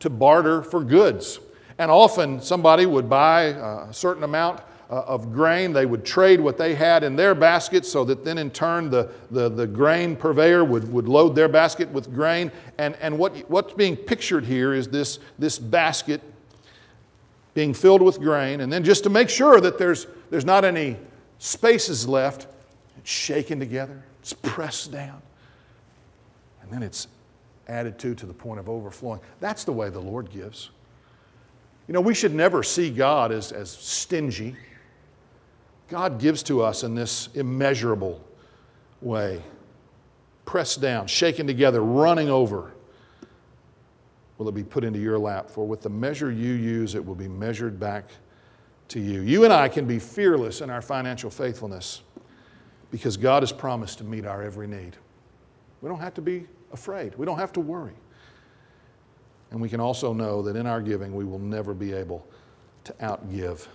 to 0.00 0.10
barter 0.10 0.62
for 0.62 0.84
goods. 0.84 1.40
And 1.78 1.90
often 1.90 2.40
somebody 2.40 2.86
would 2.86 3.08
buy 3.08 3.42
a 3.44 3.92
certain 3.92 4.24
amount 4.24 4.60
uh, 4.92 5.04
of 5.06 5.32
grain. 5.32 5.72
They 5.72 5.86
would 5.86 6.04
trade 6.04 6.38
what 6.38 6.58
they 6.58 6.74
had 6.74 7.02
in 7.02 7.16
their 7.16 7.34
basket 7.34 7.86
so 7.86 8.04
that 8.04 8.24
then 8.24 8.36
in 8.36 8.50
turn 8.50 8.90
the, 8.90 9.10
the, 9.30 9.48
the 9.48 9.66
grain 9.66 10.16
purveyor 10.16 10.64
would, 10.64 10.92
would 10.92 11.08
load 11.08 11.34
their 11.34 11.48
basket 11.48 11.88
with 11.88 12.12
grain. 12.12 12.52
And, 12.76 12.94
and 12.96 13.18
what, 13.18 13.34
what's 13.48 13.72
being 13.72 13.96
pictured 13.96 14.44
here 14.44 14.74
is 14.74 14.88
this, 14.88 15.18
this 15.38 15.58
basket 15.58 16.20
being 17.54 17.72
filled 17.72 18.02
with 18.02 18.20
grain. 18.20 18.60
And 18.60 18.70
then 18.72 18.84
just 18.84 19.02
to 19.04 19.10
make 19.10 19.30
sure 19.30 19.60
that 19.60 19.78
there's, 19.78 20.06
there's 20.30 20.44
not 20.44 20.64
any 20.64 20.98
spaces 21.38 22.06
left, 22.06 22.46
it's 22.98 23.10
shaken 23.10 23.58
together, 23.58 24.04
it's 24.20 24.34
pressed 24.34 24.92
down, 24.92 25.22
and 26.62 26.70
then 26.70 26.82
it's 26.82 27.08
added 27.66 27.98
to 28.00 28.14
to 28.14 28.26
the 28.26 28.34
point 28.34 28.60
of 28.60 28.68
overflowing. 28.68 29.20
That's 29.40 29.64
the 29.64 29.72
way 29.72 29.88
the 29.88 30.00
Lord 30.00 30.30
gives. 30.30 30.70
You 31.92 31.98
know, 31.98 32.00
we 32.00 32.14
should 32.14 32.34
never 32.34 32.62
see 32.62 32.88
God 32.88 33.32
as, 33.32 33.52
as 33.52 33.70
stingy. 33.70 34.56
God 35.88 36.18
gives 36.18 36.42
to 36.44 36.62
us 36.62 36.84
in 36.84 36.94
this 36.94 37.28
immeasurable 37.34 38.24
way. 39.02 39.42
Pressed 40.46 40.80
down, 40.80 41.06
shaken 41.06 41.46
together, 41.46 41.82
running 41.82 42.30
over. 42.30 42.72
Will 44.38 44.48
it 44.48 44.54
be 44.54 44.64
put 44.64 44.84
into 44.84 45.00
your 45.00 45.18
lap? 45.18 45.50
For 45.50 45.66
with 45.66 45.82
the 45.82 45.90
measure 45.90 46.32
you 46.32 46.54
use, 46.54 46.94
it 46.94 47.04
will 47.04 47.14
be 47.14 47.28
measured 47.28 47.78
back 47.78 48.06
to 48.88 48.98
you. 48.98 49.20
You 49.20 49.44
and 49.44 49.52
I 49.52 49.68
can 49.68 49.84
be 49.84 49.98
fearless 49.98 50.62
in 50.62 50.70
our 50.70 50.80
financial 50.80 51.28
faithfulness 51.28 52.00
because 52.90 53.18
God 53.18 53.42
has 53.42 53.52
promised 53.52 53.98
to 53.98 54.04
meet 54.04 54.24
our 54.24 54.42
every 54.42 54.66
need. 54.66 54.96
We 55.82 55.90
don't 55.90 56.00
have 56.00 56.14
to 56.14 56.22
be 56.22 56.46
afraid, 56.72 57.14
we 57.16 57.26
don't 57.26 57.38
have 57.38 57.52
to 57.52 57.60
worry. 57.60 57.92
And 59.52 59.60
we 59.60 59.68
can 59.68 59.80
also 59.80 60.14
know 60.14 60.40
that 60.42 60.56
in 60.56 60.66
our 60.66 60.80
giving, 60.80 61.14
we 61.14 61.26
will 61.26 61.38
never 61.38 61.74
be 61.74 61.92
able 61.92 62.26
to 62.84 62.92
outgive 62.94 63.66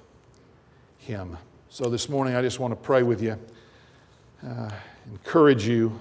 Him. 0.97 1.37
So 1.69 1.87
this 1.87 2.09
morning, 2.09 2.35
I 2.35 2.41
just 2.41 2.59
want 2.59 2.71
to 2.71 2.75
pray 2.75 3.03
with 3.03 3.21
you, 3.21 3.37
uh, 4.43 4.71
encourage 5.05 5.67
you, 5.67 5.97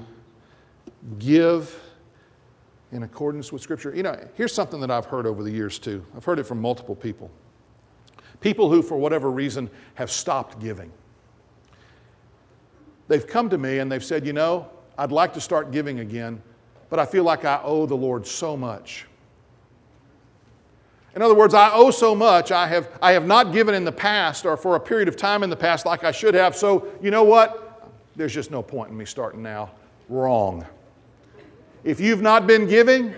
give 1.18 1.78
in 2.90 3.02
accordance 3.02 3.52
with 3.52 3.60
Scripture. 3.60 3.94
You 3.94 4.02
know, 4.02 4.18
here's 4.34 4.54
something 4.54 4.80
that 4.80 4.90
I've 4.90 5.04
heard 5.04 5.26
over 5.26 5.42
the 5.42 5.50
years 5.50 5.78
too. 5.78 6.02
I've 6.16 6.24
heard 6.24 6.38
it 6.38 6.44
from 6.44 6.58
multiple 6.58 6.96
people. 6.96 7.30
People 8.40 8.70
who, 8.70 8.80
for 8.80 8.96
whatever 8.96 9.30
reason, 9.30 9.68
have 9.96 10.10
stopped 10.10 10.58
giving. 10.58 10.90
They've 13.08 13.26
come 13.26 13.50
to 13.50 13.58
me 13.58 13.80
and 13.80 13.92
they've 13.92 14.02
said, 14.02 14.24
You 14.24 14.32
know, 14.32 14.70
I'd 14.96 15.12
like 15.12 15.34
to 15.34 15.40
start 15.40 15.70
giving 15.70 16.00
again, 16.00 16.40
but 16.88 16.98
I 16.98 17.04
feel 17.04 17.24
like 17.24 17.44
I 17.44 17.60
owe 17.62 17.84
the 17.84 17.94
Lord 17.94 18.26
so 18.26 18.56
much. 18.56 19.04
In 21.16 21.22
other 21.22 21.34
words, 21.34 21.54
I 21.54 21.72
owe 21.72 21.90
so 21.90 22.14
much, 22.14 22.52
I 22.52 22.66
have, 22.66 22.90
I 23.00 23.12
have 23.12 23.26
not 23.26 23.50
given 23.50 23.74
in 23.74 23.86
the 23.86 23.92
past 23.92 24.44
or 24.44 24.54
for 24.54 24.76
a 24.76 24.80
period 24.80 25.08
of 25.08 25.16
time 25.16 25.42
in 25.42 25.48
the 25.48 25.56
past 25.56 25.86
like 25.86 26.04
I 26.04 26.12
should 26.12 26.34
have. 26.34 26.54
So, 26.54 26.88
you 27.00 27.10
know 27.10 27.24
what? 27.24 27.90
There's 28.16 28.34
just 28.34 28.50
no 28.50 28.62
point 28.62 28.90
in 28.90 28.98
me 28.98 29.06
starting 29.06 29.42
now. 29.42 29.70
Wrong. 30.10 30.66
If 31.84 32.00
you've 32.00 32.20
not 32.20 32.46
been 32.46 32.66
giving, 32.66 33.14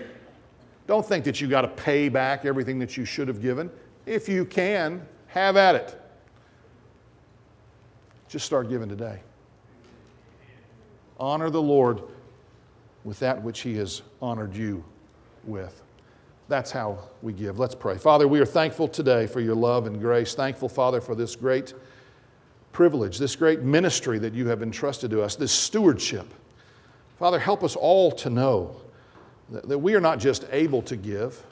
don't 0.87 1.05
think 1.05 1.25
that 1.25 1.41
you 1.41 1.49
got 1.49 1.61
to 1.61 1.67
pay 1.67 2.07
back 2.07 2.45
everything 2.45 2.79
that 2.79 2.95
you 2.95 3.03
should 3.03 3.27
have 3.27 3.41
given. 3.41 3.69
If 4.05 4.29
you 4.29 4.45
can, 4.45 5.05
have 5.27 5.57
at 5.57 5.75
it. 5.75 6.01
Just 8.29 8.45
start 8.45 8.69
giving 8.69 8.87
today. 8.87 9.19
Honor 11.19 11.49
the 11.49 11.61
Lord 11.61 12.01
with 13.03 13.19
that 13.19 13.43
which 13.43 13.59
He 13.59 13.75
has 13.75 14.03
honored 14.21 14.55
you 14.55 14.85
with. 15.43 15.83
That's 16.49 16.71
how 16.71 16.97
we 17.21 17.31
give. 17.31 17.59
Let's 17.59 17.75
pray. 17.75 17.99
Father, 17.99 18.27
we 18.27 18.39
are 18.39 18.45
thankful 18.45 18.87
today 18.87 19.27
for 19.27 19.39
your 19.39 19.53
love 19.53 19.85
and 19.85 20.01
grace. 20.01 20.33
Thankful, 20.33 20.67
Father, 20.67 20.99
for 20.99 21.13
this 21.13 21.35
great 21.35 21.75
privilege, 22.71 23.19
this 23.19 23.35
great 23.35 23.61
ministry 23.61 24.17
that 24.17 24.33
you 24.33 24.47
have 24.47 24.63
entrusted 24.63 25.11
to 25.11 25.21
us, 25.21 25.35
this 25.35 25.51
stewardship. 25.51 26.25
Father, 27.19 27.37
help 27.37 27.63
us 27.63 27.75
all 27.75 28.11
to 28.13 28.31
know 28.31 28.75
that, 29.51 29.77
we 29.77 29.93
are 29.93 30.01
not 30.01 30.17
just 30.17 30.43
able 30.51 30.81
to 30.81 30.97
give, 30.97 31.43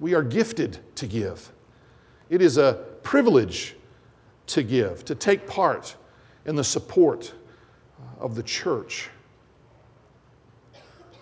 we 0.00 0.14
are 0.14 0.22
gifted 0.22 0.78
to 0.96 1.06
give. 1.06 1.52
It 2.30 2.40
is 2.40 2.56
a 2.56 2.86
privilege 3.02 3.76
to 4.46 4.62
give, 4.62 5.04
to 5.04 5.14
take 5.14 5.46
part 5.46 5.94
in 6.46 6.56
the 6.56 6.64
support 6.64 7.34
of 8.18 8.34
the 8.34 8.42
church 8.42 9.10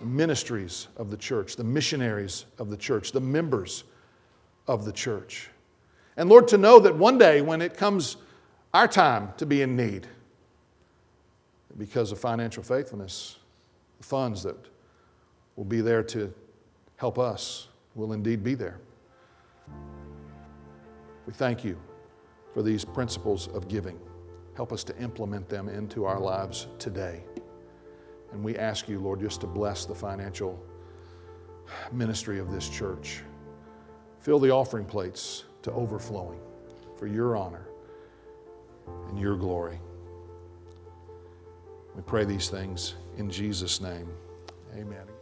ministries 0.01 0.87
of 0.97 1.09
the 1.09 1.17
church, 1.17 1.55
the 1.55 1.63
missionaries 1.63 2.45
of 2.57 2.69
the 2.69 2.77
church, 2.77 3.11
the 3.11 3.21
members 3.21 3.83
of 4.67 4.85
the 4.85 4.91
church. 4.91 5.49
And 6.17 6.29
Lord, 6.29 6.47
to 6.49 6.57
know 6.57 6.79
that 6.79 6.95
one 6.95 7.17
day 7.17 7.41
when 7.41 7.61
it 7.61 7.75
comes 7.75 8.17
our 8.73 8.87
time 8.87 9.33
to 9.37 9.45
be 9.45 9.61
in 9.61 9.75
need, 9.75 10.07
because 11.77 12.11
of 12.11 12.19
financial 12.19 12.63
faithfulness, 12.63 13.37
the 13.97 14.03
funds 14.05 14.43
that 14.43 14.57
will 15.55 15.65
be 15.65 15.81
there 15.81 16.03
to 16.03 16.33
help 16.97 17.19
us 17.19 17.67
will 17.95 18.13
indeed 18.13 18.43
be 18.43 18.55
there. 18.55 18.79
We 21.25 21.33
thank 21.33 21.63
you 21.63 21.77
for 22.53 22.61
these 22.61 22.85
principles 22.85 23.47
of 23.47 23.67
giving. 23.67 23.99
Help 24.55 24.71
us 24.71 24.83
to 24.85 24.97
implement 24.97 25.49
them 25.49 25.67
into 25.67 26.05
our 26.05 26.19
lives 26.19 26.67
today. 26.79 27.23
And 28.35 28.43
we 28.43 28.57
ask 28.57 28.89
you, 28.89 28.99
Lord, 28.99 29.21
just 29.21 29.39
to 29.41 29.47
bless 29.47 29.85
the 29.85 29.95
financial 29.95 30.61
ministry 31.93 32.37
of 32.37 32.51
this 32.51 32.67
church. 32.67 33.21
Fill 34.19 34.39
the 34.39 34.51
offering 34.51 34.83
plates 34.85 35.45
to 35.61 35.71
overflowing 35.71 36.41
for 36.97 37.07
your 37.07 37.37
honor 37.37 37.65
and 39.07 39.17
your 39.17 39.37
glory. 39.37 39.79
We 41.95 42.01
pray 42.01 42.25
these 42.25 42.49
things 42.49 42.95
in 43.17 43.31
Jesus' 43.31 43.79
name. 43.79 44.09
Amen. 44.75 45.14